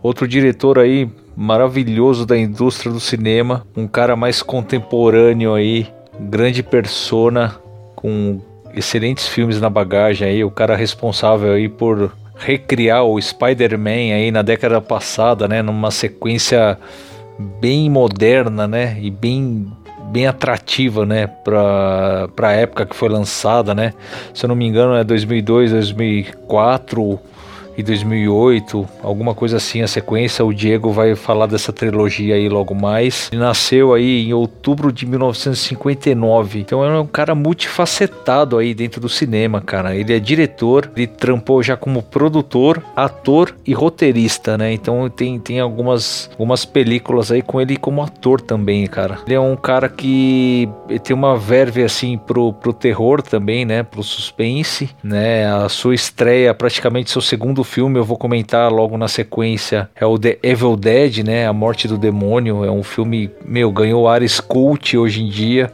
outro 0.00 0.28
diretor 0.28 0.78
aí 0.78 1.10
maravilhoso 1.36 2.26
da 2.26 2.36
indústria 2.36 2.92
do 2.92 3.00
cinema, 3.00 3.66
um 3.76 3.86
cara 3.86 4.14
mais 4.16 4.42
contemporâneo 4.42 5.54
aí, 5.54 5.86
grande 6.20 6.62
persona 6.62 7.56
com 7.96 8.40
excelentes 8.74 9.28
filmes 9.28 9.60
na 9.60 9.70
bagagem 9.70 10.28
aí, 10.28 10.44
o 10.44 10.50
cara 10.50 10.76
responsável 10.76 11.52
aí 11.52 11.68
por 11.68 12.12
recriar 12.36 13.04
o 13.04 13.20
Spider-Man 13.20 14.14
aí 14.14 14.30
na 14.30 14.42
década 14.42 14.80
passada, 14.80 15.46
né, 15.46 15.62
numa 15.62 15.90
sequência 15.90 16.78
bem 17.60 17.88
moderna, 17.88 18.66
né, 18.66 18.96
e 19.00 19.10
bem 19.10 19.70
bem 20.10 20.26
atrativa, 20.26 21.06
né, 21.06 21.26
para 21.26 22.28
para 22.36 22.52
época 22.52 22.84
que 22.84 22.94
foi 22.94 23.08
lançada, 23.08 23.74
né? 23.74 23.94
Se 24.34 24.44
eu 24.44 24.48
não 24.48 24.54
me 24.54 24.66
engano 24.66 24.94
é 24.94 25.02
2002, 25.02 25.70
2004 25.70 27.18
e 27.76 27.82
2008, 27.82 28.88
alguma 29.02 29.34
coisa 29.34 29.56
assim 29.56 29.82
a 29.82 29.86
sequência. 29.86 30.44
O 30.44 30.52
Diego 30.52 30.90
vai 30.90 31.14
falar 31.14 31.46
dessa 31.46 31.72
trilogia 31.72 32.34
aí 32.34 32.48
logo 32.48 32.74
mais. 32.74 33.28
Ele 33.32 33.40
nasceu 33.40 33.94
aí 33.94 34.26
em 34.26 34.32
outubro 34.32 34.92
de 34.92 35.06
1959, 35.06 36.60
então 36.60 36.84
é 36.84 37.00
um 37.00 37.06
cara 37.06 37.34
multifacetado 37.34 38.58
aí 38.58 38.74
dentro 38.74 39.00
do 39.00 39.08
cinema, 39.08 39.60
cara. 39.60 39.94
Ele 39.94 40.14
é 40.14 40.18
diretor, 40.18 40.90
ele 40.96 41.06
trampou 41.06 41.62
já 41.62 41.76
como 41.76 42.02
produtor, 42.02 42.82
ator 42.94 43.54
e 43.66 43.72
roteirista, 43.72 44.58
né? 44.58 44.72
Então 44.72 45.08
tem, 45.08 45.38
tem 45.38 45.60
algumas, 45.60 46.30
algumas 46.32 46.64
películas 46.64 47.30
aí 47.30 47.42
com 47.42 47.60
ele 47.60 47.76
como 47.76 48.02
ator 48.02 48.40
também, 48.40 48.86
cara. 48.86 49.18
Ele 49.26 49.34
é 49.34 49.40
um 49.40 49.56
cara 49.56 49.88
que 49.88 50.68
tem 51.02 51.14
uma 51.14 51.36
verve 51.36 51.82
assim 51.82 52.18
pro, 52.18 52.52
pro 52.52 52.72
terror 52.72 53.22
também, 53.22 53.64
né? 53.64 53.82
Pro 53.82 54.02
suspense, 54.02 54.90
né? 55.02 55.46
A 55.46 55.68
sua 55.68 55.94
estreia, 55.94 56.54
praticamente 56.54 57.10
seu 57.10 57.20
segundo 57.20 57.61
do 57.62 57.64
filme 57.64 57.96
eu 57.96 58.04
vou 58.04 58.16
comentar 58.16 58.72
logo 58.72 58.98
na 58.98 59.06
sequência 59.06 59.88
é 59.94 60.04
o 60.04 60.18
The 60.18 60.36
Evil 60.42 60.76
Dead, 60.76 61.18
né? 61.18 61.46
A 61.46 61.52
Morte 61.52 61.86
do 61.86 61.96
Demônio. 61.96 62.64
É 62.64 62.70
um 62.70 62.82
filme, 62.82 63.30
meu, 63.44 63.70
ganhou 63.70 64.08
áreas 64.08 64.40
cult 64.40 64.98
hoje 64.98 65.22
em 65.22 65.28
dia, 65.28 65.70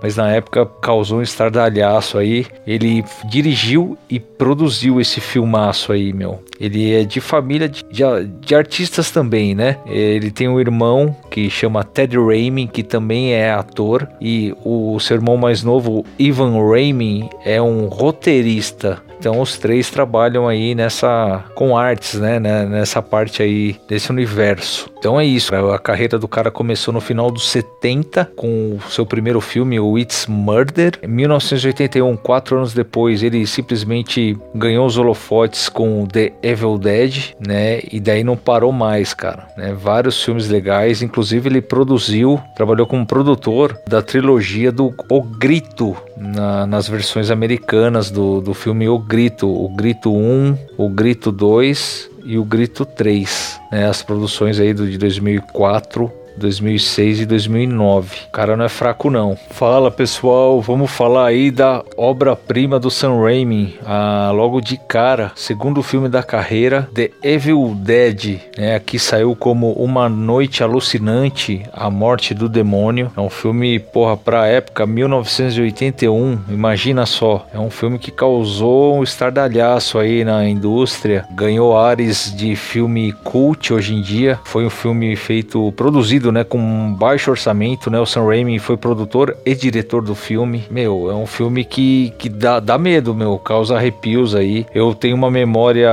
mas 0.00 0.16
na 0.16 0.30
época 0.30 0.64
causou 0.64 1.18
um 1.18 1.22
estardalhaço 1.22 2.16
aí. 2.16 2.46
Ele 2.64 3.04
dirigiu 3.28 3.98
e 4.08 4.20
produziu 4.20 5.00
esse 5.00 5.20
filmaço 5.20 5.90
aí, 5.90 6.12
meu. 6.12 6.40
Ele 6.60 6.94
é 6.94 7.02
de 7.02 7.20
família 7.20 7.68
de, 7.68 7.82
de, 7.90 8.04
de 8.40 8.54
artistas 8.54 9.10
também, 9.10 9.52
né? 9.52 9.78
Ele 9.86 10.30
tem 10.30 10.48
um 10.48 10.60
irmão 10.60 11.16
que 11.28 11.50
chama 11.50 11.82
Ted 11.82 12.16
Raimi, 12.16 12.68
que 12.68 12.84
também 12.84 13.32
é 13.32 13.50
ator, 13.50 14.08
e 14.20 14.54
o 14.64 15.00
seu 15.00 15.16
irmão 15.16 15.36
mais 15.36 15.64
novo, 15.64 16.04
Ivan 16.16 16.52
Raimi, 16.70 17.28
é 17.44 17.60
um 17.60 17.86
roteirista 17.86 19.02
Então 19.22 19.40
os 19.40 19.56
três 19.56 19.88
trabalham 19.88 20.48
aí 20.48 20.74
nessa 20.74 21.44
com 21.54 21.78
artes, 21.78 22.18
né, 22.18 22.40
né 22.40 22.66
nessa 22.66 23.00
parte 23.00 23.40
aí 23.40 23.76
desse 23.88 24.10
universo. 24.10 24.90
Então 24.98 25.18
é 25.18 25.24
isso. 25.24 25.54
A 25.54 25.78
carreira 25.78 26.18
do 26.18 26.26
cara 26.26 26.50
começou 26.50 26.92
no 26.92 27.00
final 27.00 27.30
dos 27.30 27.48
70 27.50 28.32
com 28.34 28.76
o 28.84 28.90
seu 28.90 29.06
primeiro 29.06 29.40
filme, 29.40 29.78
o 29.78 29.96
It's 29.96 30.26
Murder. 30.26 30.98
Em 31.04 31.06
1981, 31.06 32.16
quatro 32.16 32.56
anos 32.56 32.74
depois, 32.74 33.22
ele 33.22 33.46
simplesmente 33.46 34.36
ganhou 34.52 34.84
os 34.84 34.98
holofotes 34.98 35.68
com 35.68 36.04
The 36.04 36.32
Evil 36.42 36.76
Dead, 36.76 37.34
né? 37.38 37.80
E 37.92 38.00
daí 38.00 38.24
não 38.24 38.36
parou 38.36 38.72
mais, 38.72 39.14
cara. 39.14 39.46
Né? 39.56 39.72
Vários 39.72 40.20
filmes 40.20 40.48
legais, 40.48 41.00
inclusive 41.00 41.48
ele 41.48 41.60
produziu, 41.60 42.40
trabalhou 42.56 42.88
como 42.88 43.06
produtor 43.06 43.78
da 43.86 44.02
trilogia 44.02 44.72
do 44.72 44.92
O 45.08 45.22
Grito 45.22 45.96
na, 46.16 46.66
nas 46.66 46.88
versões 46.88 47.30
americanas 47.30 48.10
do, 48.10 48.40
do 48.40 48.54
filme 48.54 48.88
O 48.88 48.98
Grito, 49.12 49.46
o 49.46 49.68
Grito 49.68 50.10
1, 50.10 50.56
o 50.78 50.88
Grito 50.88 51.30
2 51.30 52.10
e 52.24 52.38
o 52.38 52.44
Grito 52.46 52.86
3, 52.86 53.60
né? 53.70 53.86
As 53.86 54.02
produções 54.02 54.58
aí 54.58 54.72
do, 54.72 54.88
de 54.88 54.96
2004 54.96 56.10
2006 56.36 57.20
e 57.20 57.26
2009. 57.26 58.16
O 58.28 58.30
cara 58.32 58.56
não 58.56 58.64
é 58.64 58.68
fraco 58.68 59.10
não. 59.10 59.36
Fala 59.50 59.90
pessoal, 59.90 60.60
vamos 60.60 60.90
falar 60.90 61.26
aí 61.26 61.50
da 61.50 61.82
obra-prima 61.96 62.78
do 62.78 62.90
Sam 62.90 63.20
Raimi, 63.20 63.78
ah, 63.84 64.30
logo 64.34 64.60
de 64.60 64.76
cara, 64.76 65.32
segundo 65.34 65.82
filme 65.82 66.08
da 66.08 66.22
carreira, 66.22 66.88
The 66.94 67.10
Evil 67.22 67.74
Dead, 67.76 68.40
né? 68.56 68.76
Aqui 68.76 68.98
saiu 68.98 69.34
como 69.34 69.72
Uma 69.72 70.08
Noite 70.08 70.62
Alucinante, 70.62 71.62
A 71.72 71.90
Morte 71.90 72.34
do 72.34 72.48
Demônio. 72.48 73.10
É 73.16 73.20
um 73.20 73.30
filme, 73.30 73.78
porra, 73.78 74.16
pra 74.16 74.46
época, 74.46 74.86
1981, 74.86 76.38
imagina 76.48 77.06
só. 77.06 77.46
É 77.52 77.58
um 77.58 77.70
filme 77.70 77.98
que 77.98 78.10
causou 78.10 78.98
um 78.98 79.02
estardalhaço 79.02 79.98
aí 79.98 80.24
na 80.24 80.48
indústria, 80.48 81.24
ganhou 81.32 81.76
ares 81.76 82.32
de 82.36 82.54
filme 82.54 83.12
cult 83.24 83.72
hoje 83.72 83.94
em 83.94 84.02
dia. 84.02 84.38
Foi 84.44 84.64
um 84.64 84.70
filme 84.70 85.16
feito, 85.16 85.72
produzido 85.72 86.21
produzido, 86.22 86.30
né, 86.30 86.44
com 86.44 86.58
um 86.58 86.94
baixo 86.94 87.30
orçamento, 87.30 87.90
né? 87.90 87.98
O 87.98 88.06
Sam 88.06 88.26
Raimi 88.26 88.58
foi 88.58 88.76
produtor 88.76 89.36
e 89.44 89.54
diretor 89.54 90.02
do 90.02 90.14
filme. 90.14 90.64
Meu, 90.70 91.10
é 91.10 91.14
um 91.14 91.26
filme 91.26 91.64
que, 91.64 92.12
que 92.16 92.28
dá, 92.28 92.60
dá 92.60 92.78
medo, 92.78 93.14
meu, 93.14 93.38
causa 93.38 93.76
arrepios 93.76 94.34
aí. 94.34 94.64
Eu 94.72 94.94
tenho 94.94 95.16
uma 95.16 95.30
memória 95.30 95.90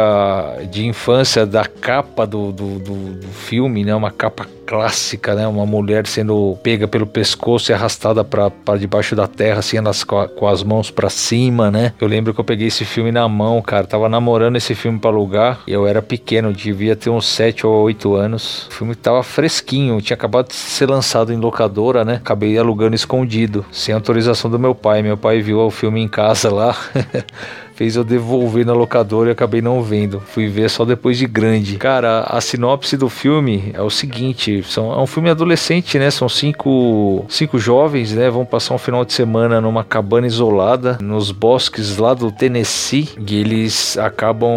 de 0.70 0.86
infância 0.86 1.46
da 1.46 1.66
capa 1.66 2.28
do, 2.28 2.52
do, 2.52 2.80
do, 2.80 2.96
do 3.16 3.28
filme, 3.28 3.84
né? 3.84 3.96
Uma 3.96 4.12
capa 4.12 4.46
clássica, 4.70 5.34
né? 5.34 5.48
Uma 5.48 5.66
mulher 5.66 6.06
sendo 6.06 6.56
pega 6.62 6.88
pelo 6.88 7.08
pescoço 7.08 7.72
e 7.72 7.74
arrastada 7.74 8.24
para 8.24 8.78
debaixo 8.78 9.16
da 9.16 9.28
terra, 9.28 9.60
assim, 9.60 9.78
elas 9.78 10.04
com, 10.04 10.28
com 10.28 10.48
as 10.48 10.62
mãos 10.62 10.92
para 10.92 11.10
cima, 11.10 11.72
né? 11.72 11.92
Eu 12.00 12.08
lembro 12.08 12.36
que 12.36 12.40
eu 12.40 12.46
peguei 12.46 12.68
esse 12.68 12.86
filme 12.86 13.12
na 13.12 13.28
mão, 13.28 13.60
cara. 13.64 13.88
Tava 13.88 14.08
namorando 14.08 14.58
esse 14.58 14.76
filme 14.76 15.00
para 15.00 15.10
alugar. 15.10 15.62
Eu 15.68 15.88
era 15.88 16.04
pequeno, 16.04 16.54
devia 16.54 16.96
ter 16.96 17.10
uns 17.10 17.26
7 17.26 17.66
ou 17.66 17.82
8 17.82 18.14
anos. 18.14 18.68
O 18.68 18.74
filme 18.74 18.94
tava 18.94 19.24
fresquinho, 19.24 20.00
tinha 20.02 20.16
acabado 20.20 20.50
de 20.50 20.56
ser 20.56 20.90
lançado 20.90 21.32
em 21.32 21.38
locadora, 21.38 22.04
né? 22.04 22.16
Acabei 22.16 22.58
alugando 22.58 22.94
escondido, 22.94 23.66
sem 23.72 23.96
autorização 23.96 24.52
do 24.52 24.60
meu 24.60 24.76
pai. 24.76 25.02
Meu 25.02 25.16
pai 25.16 25.40
viu 25.40 25.60
o 25.60 25.72
filme 25.72 26.02
em 26.02 26.10
casa 26.10 26.54
lá. 26.54 26.76
fez 27.80 27.96
eu 27.96 28.04
devolver 28.04 28.66
na 28.66 28.74
locadora 28.74 29.30
e 29.30 29.32
acabei 29.32 29.62
não 29.62 29.82
vendo. 29.82 30.20
Fui 30.20 30.50
ver 30.50 30.70
só 30.70 30.84
depois 30.84 31.18
de 31.18 31.26
grande. 31.26 31.78
Cara, 31.78 32.26
a 32.28 32.42
sinopse 32.42 32.98
do 32.98 33.08
filme 33.08 33.72
é 33.74 33.82
o 33.82 33.90
seguinte: 33.90 34.62
são, 34.64 34.92
é 34.92 34.98
um 34.98 35.08
filme 35.08 35.30
adolescente, 35.30 35.98
né? 35.98 36.12
São 36.12 36.28
cinco, 36.28 37.26
cinco 37.30 37.58
jovens, 37.58 38.12
né? 38.12 38.30
Vão 38.30 38.46
passar 38.46 38.74
um 38.74 38.78
final 38.78 39.06
de 39.06 39.14
semana 39.14 39.62
numa 39.62 39.82
cabana 39.82 40.28
isolada 40.28 40.98
nos 41.02 41.32
bosques 41.32 41.96
lá 41.96 42.14
do 42.14 42.30
Tennessee 42.34 43.08
e 43.26 43.40
eles 43.40 43.98
acabam 43.98 44.52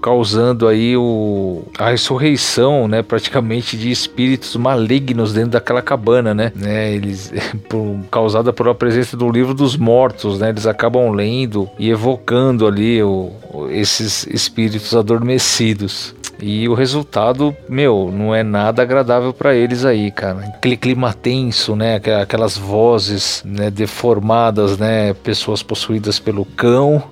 causando 0.00 0.68
aí 0.68 0.96
o, 0.96 1.64
a 1.76 1.90
ressurreição, 1.90 2.86
né? 2.86 3.02
Praticamente 3.02 3.76
de 3.76 3.90
espíritos 3.90 4.54
malignos 4.54 5.32
dentro 5.32 5.50
daquela 5.50 5.82
cabana, 5.82 6.32
né? 6.32 6.52
né 6.54 6.94
eles 6.94 7.32
por, 7.68 7.98
causada 8.12 8.52
por 8.52 8.68
a 8.68 8.74
presença 8.76 9.16
do 9.16 9.28
livro 9.28 9.54
dos 9.54 9.76
mortos, 9.76 10.38
né? 10.38 10.50
Eles 10.50 10.68
acabam 10.68 11.10
lendo 11.10 11.68
e 11.80 11.90
evocando 11.90 12.43
ali 12.66 13.02
o, 13.02 13.30
esses 13.70 14.26
espíritos 14.26 14.94
adormecidos. 14.94 16.14
E 16.40 16.68
o 16.68 16.74
resultado, 16.74 17.56
meu, 17.68 18.12
não 18.12 18.34
é 18.34 18.42
nada 18.42 18.82
agradável 18.82 19.32
para 19.32 19.54
eles 19.54 19.84
aí, 19.84 20.10
cara. 20.10 20.40
Aquele 20.40 20.76
clima 20.76 21.12
tenso, 21.12 21.74
né? 21.76 22.00
Aquelas 22.20 22.56
vozes 22.56 23.42
né, 23.44 23.70
deformadas, 23.70 24.78
né? 24.78 25.14
Pessoas 25.14 25.62
possuídas 25.62 26.18
pelo 26.18 26.44
cão, 26.44 27.02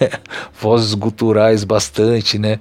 vozes 0.60 0.94
guturais 0.94 1.64
bastante, 1.64 2.38
né? 2.38 2.58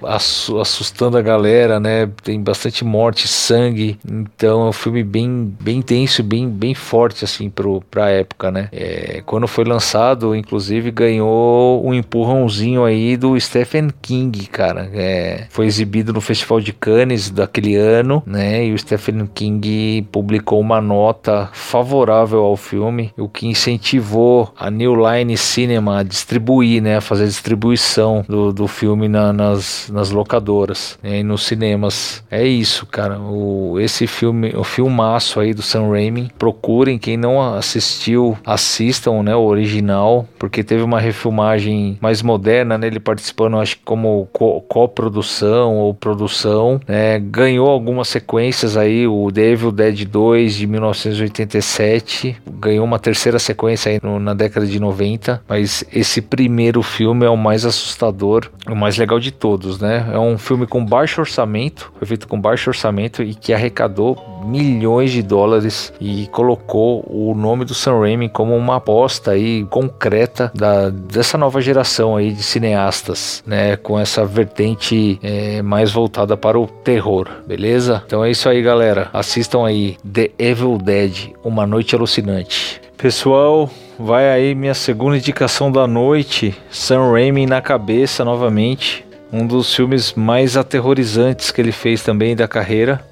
Assustando 0.59 1.17
a 1.17 1.21
galera, 1.21 1.79
né? 1.79 2.09
Tem 2.23 2.41
bastante 2.41 2.83
morte, 2.83 3.27
sangue. 3.27 3.97
Então 4.07 4.65
é 4.65 4.69
um 4.69 4.73
filme 4.73 5.03
bem, 5.03 5.55
bem 5.59 5.81
tenso, 5.81 6.23
bem, 6.23 6.49
bem 6.49 6.73
forte 6.73 7.23
assim 7.25 7.49
pro, 7.49 7.81
pra 7.89 8.09
época, 8.09 8.51
né? 8.51 8.69
É, 8.71 9.21
quando 9.25 9.47
foi 9.47 9.63
lançado, 9.63 10.35
inclusive 10.35 10.91
ganhou 10.91 11.85
um 11.85 11.93
empurrãozinho 11.93 12.83
aí 12.83 13.17
do 13.17 13.39
Stephen 13.39 13.89
King, 14.01 14.45
cara. 14.47 14.89
É, 14.93 15.45
foi 15.49 15.65
exibido 15.65 16.00
no 16.03 16.21
Festival 16.21 16.59
de 16.59 16.73
Cannes 16.73 17.29
daquele 17.29 17.75
ano, 17.75 18.23
né? 18.25 18.65
E 18.65 18.73
o 18.73 18.77
Stephen 18.77 19.27
King 19.33 20.07
publicou 20.11 20.59
uma 20.59 20.81
nota 20.81 21.49
favorável 21.53 22.41
ao 22.41 22.57
filme, 22.57 23.13
o 23.17 23.27
que 23.27 23.47
incentivou 23.47 24.53
a 24.57 24.69
New 24.69 24.95
Line 24.95 25.37
Cinema 25.37 25.99
a 25.99 26.03
distribuir, 26.03 26.81
né? 26.81 26.97
A 26.97 27.01
fazer 27.01 27.23
a 27.23 27.27
distribuição 27.27 28.23
do, 28.27 28.51
do 28.51 28.67
filme 28.67 29.07
na, 29.07 29.31
nas, 29.33 29.89
nas 29.91 30.11
locadoras 30.11 30.97
né, 31.03 31.19
e 31.19 31.23
nos 31.23 31.43
cinemas. 31.43 32.23
É 32.29 32.45
isso, 32.45 32.85
cara. 32.85 33.19
O, 33.19 33.79
esse 33.79 34.07
filme, 34.07 34.53
o 34.55 34.63
filmaço 34.63 35.39
aí 35.39 35.53
do 35.53 35.61
Sam 35.61 35.89
Raimi, 35.89 36.31
procurem. 36.37 36.97
Quem 36.97 37.17
não 37.17 37.55
assistiu, 37.55 38.37
assistam, 38.45 39.23
né? 39.23 39.35
O 39.35 39.43
original, 39.43 40.27
porque 40.39 40.63
teve 40.63 40.83
uma 40.83 40.99
refilmagem 40.99 41.97
mais 42.01 42.21
moderna, 42.21 42.77
né? 42.77 42.87
Ele 42.87 42.99
participando, 42.99 43.57
acho 43.57 43.77
que 43.77 43.83
como 43.83 44.27
coprodução 44.67 45.77
ou 45.77 45.90
produção, 45.93 46.79
né? 46.87 47.19
ganhou 47.19 47.69
algumas 47.69 48.07
sequências 48.07 48.77
aí, 48.77 49.07
o 49.07 49.29
Devil 49.31 49.71
Dead 49.71 50.05
2 50.05 50.55
de 50.55 50.67
1987, 50.67 52.37
ganhou 52.59 52.85
uma 52.85 52.99
terceira 52.99 53.39
sequência 53.39 53.91
aí 53.91 53.99
no, 54.01 54.19
na 54.19 54.33
década 54.33 54.65
de 54.65 54.79
90, 54.79 55.41
mas 55.47 55.83
esse 55.91 56.21
primeiro 56.21 56.83
filme 56.83 57.25
é 57.25 57.29
o 57.29 57.37
mais 57.37 57.65
assustador, 57.65 58.49
o 58.69 58.75
mais 58.75 58.97
legal 58.97 59.19
de 59.19 59.31
todos, 59.31 59.79
né? 59.79 60.07
É 60.13 60.19
um 60.19 60.37
filme 60.37 60.67
com 60.67 60.85
baixo 60.85 61.21
orçamento, 61.21 61.91
foi 61.97 62.07
feito 62.07 62.27
com 62.27 62.39
baixo 62.39 62.69
orçamento 62.69 63.23
e 63.23 63.33
que 63.33 63.53
arrecadou 63.53 64.43
milhões 64.45 65.11
de 65.11 65.21
dólares 65.21 65.93
e 65.99 66.27
colocou 66.27 67.05
o 67.07 67.33
nome 67.35 67.65
do 67.65 67.73
Sam 67.73 67.99
Raimi 67.99 68.29
como 68.29 68.55
uma 68.55 68.77
aposta 68.77 69.31
aí 69.31 69.65
concreta 69.65 70.51
da, 70.53 70.89
dessa 70.89 71.37
nova 71.37 71.61
geração 71.61 72.15
aí 72.15 72.31
de 72.31 72.43
cineastas, 72.43 73.43
né? 73.45 73.75
Com 73.77 73.99
essa 73.99 74.25
vertente 74.25 75.19
é, 75.23 75.61
mais 75.61 75.80
mais 75.81 75.91
voltada 75.91 76.37
para 76.37 76.59
o 76.59 76.67
terror, 76.67 77.27
beleza? 77.47 78.03
Então 78.05 78.23
é 78.23 78.29
isso 78.29 78.47
aí, 78.47 78.61
galera. 78.61 79.09
Assistam 79.11 79.65
aí 79.65 79.97
The 80.07 80.29
Evil 80.37 80.77
Dead, 80.77 81.31
Uma 81.43 81.65
Noite 81.65 81.95
Alucinante. 81.95 82.79
Pessoal, 82.95 83.67
vai 83.97 84.29
aí 84.29 84.53
minha 84.53 84.75
segunda 84.75 85.17
indicação 85.17 85.71
da 85.71 85.87
noite, 85.87 86.55
Sam 86.69 87.11
Raimi 87.11 87.47
na 87.47 87.61
cabeça 87.61 88.23
novamente. 88.23 89.03
Um 89.33 89.47
dos 89.47 89.73
filmes 89.73 90.13
mais 90.13 90.55
aterrorizantes 90.55 91.49
que 91.49 91.59
ele 91.59 91.71
fez 91.71 92.03
também 92.03 92.35
da 92.35 92.47
carreira. 92.47 93.03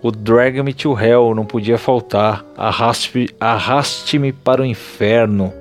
O 0.00 0.10
Drag 0.10 0.62
Me 0.62 0.72
to 0.72 0.98
Hell 0.98 1.34
não 1.34 1.44
podia 1.44 1.76
faltar. 1.76 2.42
Arraste-me 2.56 3.28
Arraste 3.38 4.18
para 4.42 4.62
o 4.62 4.64
Inferno. 4.64 5.52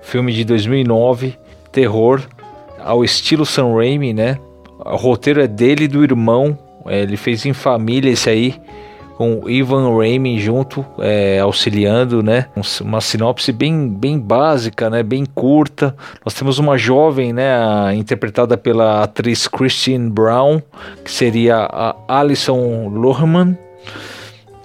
Filme 0.00 0.32
de 0.32 0.44
2009, 0.44 1.36
terror 1.72 2.22
ao 2.84 3.02
estilo 3.02 3.44
Sam 3.44 3.74
Raimi, 3.74 4.14
né? 4.14 4.38
O 4.90 4.96
roteiro 4.96 5.40
é 5.40 5.46
dele 5.46 5.84
e 5.84 5.88
do 5.88 6.02
irmão. 6.02 6.58
É, 6.86 7.02
ele 7.02 7.16
fez 7.16 7.44
em 7.44 7.52
família 7.52 8.10
esse 8.10 8.28
aí. 8.28 8.54
Com 9.16 9.48
Ivan 9.48 9.96
Raimi 9.96 10.38
junto, 10.38 10.86
é, 11.00 11.40
auxiliando, 11.40 12.22
né? 12.22 12.46
Uma 12.80 13.00
sinopse 13.00 13.50
bem, 13.50 13.88
bem 13.88 14.16
básica, 14.16 14.88
né? 14.88 15.02
Bem 15.02 15.26
curta. 15.26 15.94
Nós 16.24 16.34
temos 16.34 16.60
uma 16.60 16.78
jovem, 16.78 17.32
né? 17.32 17.50
Interpretada 17.96 18.56
pela 18.56 19.02
atriz 19.02 19.48
Christine 19.48 20.08
Brown, 20.08 20.62
que 21.04 21.10
seria 21.10 21.56
a 21.56 21.96
Alison 22.06 22.88
Lohman. 22.88 23.58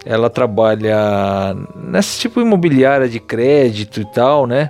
Ela 0.05 0.29
trabalha 0.29 1.55
nesse 1.75 2.19
tipo 2.19 2.39
imobiliária 2.39 3.09
de 3.09 3.19
crédito 3.19 4.01
e 4.01 4.05
tal, 4.05 4.45
né? 4.45 4.69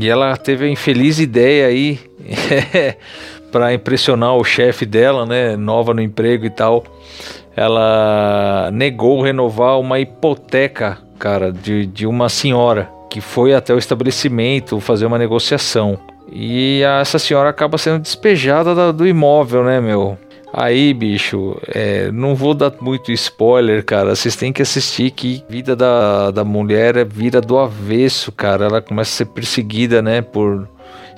E 0.00 0.08
ela 0.08 0.36
teve 0.36 0.66
a 0.66 0.68
infeliz 0.68 1.18
ideia 1.18 1.66
aí 1.66 1.98
para 3.50 3.74
impressionar 3.74 4.36
o 4.36 4.44
chefe 4.44 4.86
dela, 4.86 5.26
né, 5.26 5.56
nova 5.56 5.92
no 5.92 6.00
emprego 6.00 6.44
e 6.44 6.50
tal, 6.50 6.84
ela 7.56 8.70
negou 8.72 9.20
renovar 9.20 9.78
uma 9.78 9.98
hipoteca, 9.98 10.98
cara, 11.18 11.52
de, 11.52 11.86
de 11.86 12.06
uma 12.06 12.28
senhora 12.28 12.90
que 13.10 13.20
foi 13.20 13.52
até 13.52 13.74
o 13.74 13.78
estabelecimento 13.78 14.80
fazer 14.80 15.04
uma 15.04 15.18
negociação. 15.18 15.98
E 16.32 16.80
essa 17.00 17.18
senhora 17.18 17.50
acaba 17.50 17.76
sendo 17.76 17.98
despejada 17.98 18.72
da, 18.74 18.92
do 18.92 19.06
imóvel, 19.06 19.64
né, 19.64 19.80
meu? 19.80 20.16
Aí, 20.52 20.92
bicho, 20.92 21.56
é, 21.68 22.10
não 22.10 22.34
vou 22.34 22.54
dar 22.54 22.72
muito 22.80 23.12
spoiler, 23.12 23.84
cara. 23.84 24.14
Vocês 24.14 24.34
têm 24.34 24.52
que 24.52 24.62
assistir 24.62 25.10
que 25.10 25.44
vida 25.48 25.76
da, 25.76 26.30
da 26.30 26.44
mulher 26.44 26.96
é 26.96 27.04
vira 27.04 27.40
do 27.40 27.58
avesso, 27.58 28.32
cara. 28.32 28.66
Ela 28.66 28.82
começa 28.82 29.10
a 29.10 29.16
ser 29.18 29.26
perseguida, 29.26 30.02
né, 30.02 30.20
por 30.20 30.68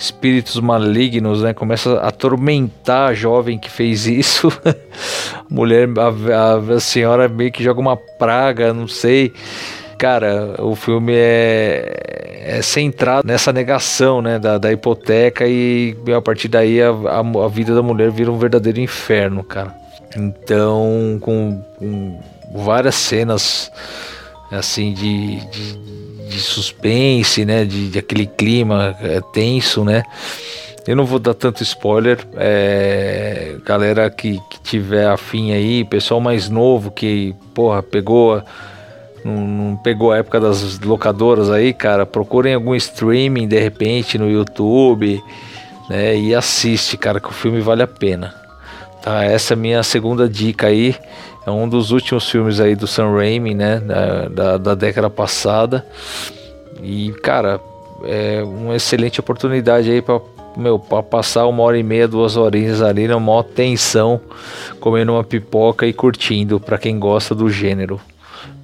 espíritos 0.02 0.58
malignos, 0.58 1.42
né? 1.42 1.54
Começa 1.54 1.98
a 1.98 2.08
atormentar 2.08 3.10
a 3.10 3.14
jovem 3.14 3.58
que 3.58 3.70
fez 3.70 4.06
isso. 4.06 4.48
a 4.66 5.44
mulher, 5.48 5.88
a, 5.96 6.74
a, 6.74 6.80
senhora 6.80 7.28
meio 7.28 7.52
que 7.52 7.62
joga 7.62 7.80
uma 7.80 7.96
praga, 7.96 8.72
não 8.72 8.88
sei. 8.88 9.32
Cara, 9.96 10.56
o 10.58 10.74
filme 10.74 11.12
é, 11.14 12.56
é 12.58 12.62
centrado 12.62 13.26
nessa 13.26 13.52
negação, 13.52 14.20
né, 14.20 14.38
da, 14.40 14.58
da 14.58 14.72
hipoteca 14.72 15.46
e 15.46 15.96
a 16.16 16.20
partir 16.20 16.48
daí 16.48 16.82
a, 16.82 16.90
a, 16.90 17.44
a 17.44 17.48
vida 17.48 17.72
da 17.72 17.82
mulher 17.82 18.10
vira 18.10 18.32
um 18.32 18.38
verdadeiro 18.38 18.80
inferno, 18.80 19.44
cara. 19.44 19.72
Então, 20.16 21.18
com, 21.20 21.62
com 21.78 22.20
várias 22.52 22.96
cenas 22.96 23.70
assim 24.52 24.92
de, 24.92 25.36
de 25.50 25.82
de 26.32 26.40
suspense, 26.40 27.44
né? 27.44 27.64
De, 27.64 27.90
de 27.90 27.98
aquele 27.98 28.26
clima 28.26 28.96
é, 29.00 29.20
tenso, 29.32 29.84
né? 29.84 30.02
Eu 30.86 30.96
não 30.96 31.04
vou 31.04 31.18
dar 31.18 31.34
tanto 31.34 31.62
spoiler. 31.62 32.18
É, 32.36 33.56
galera 33.64 34.10
que, 34.10 34.40
que 34.50 34.60
tiver 34.60 35.06
afim 35.06 35.52
aí, 35.52 35.84
pessoal 35.84 36.20
mais 36.20 36.48
novo 36.48 36.90
que, 36.90 37.34
porra, 37.54 37.82
pegou. 37.82 38.42
Não, 39.24 39.36
não, 39.36 39.76
pegou 39.76 40.10
a 40.10 40.18
época 40.18 40.40
das 40.40 40.80
locadoras 40.80 41.48
aí, 41.48 41.72
cara, 41.72 42.04
procurem 42.04 42.54
algum 42.54 42.74
streaming 42.74 43.46
de 43.46 43.56
repente 43.60 44.18
no 44.18 44.28
YouTube, 44.28 45.22
né? 45.88 46.16
E 46.16 46.34
assiste, 46.34 46.96
cara, 46.96 47.20
que 47.20 47.28
o 47.28 47.32
filme 47.32 47.60
vale 47.60 47.82
a 47.82 47.86
pena. 47.86 48.34
Tá, 49.00 49.22
essa 49.24 49.52
é 49.52 49.56
a 49.56 49.58
minha 49.58 49.82
segunda 49.82 50.28
dica 50.28 50.68
aí. 50.68 50.96
É 51.46 51.50
um 51.50 51.68
dos 51.68 51.90
últimos 51.90 52.28
filmes 52.30 52.60
aí 52.60 52.74
do 52.76 52.86
Sam 52.86 53.12
Raimi, 53.12 53.54
né? 53.54 53.80
Da, 53.80 54.28
da, 54.28 54.58
da 54.58 54.74
década 54.74 55.10
passada. 55.10 55.84
E, 56.82 57.12
cara, 57.22 57.60
é 58.04 58.42
uma 58.42 58.76
excelente 58.76 59.20
oportunidade 59.20 59.90
aí 59.90 60.00
para 60.00 60.20
meu, 60.56 60.78
pra 60.78 61.02
passar 61.02 61.46
uma 61.46 61.62
hora 61.62 61.78
e 61.78 61.82
meia, 61.82 62.06
duas 62.06 62.36
horinhas 62.36 62.82
ali 62.82 63.08
na 63.08 63.18
maior 63.18 63.42
tensão, 63.42 64.20
comendo 64.80 65.12
uma 65.12 65.24
pipoca 65.24 65.86
e 65.86 65.94
curtindo, 65.94 66.60
para 66.60 66.76
quem 66.76 66.98
gosta 66.98 67.34
do 67.34 67.48
gênero. 67.48 68.00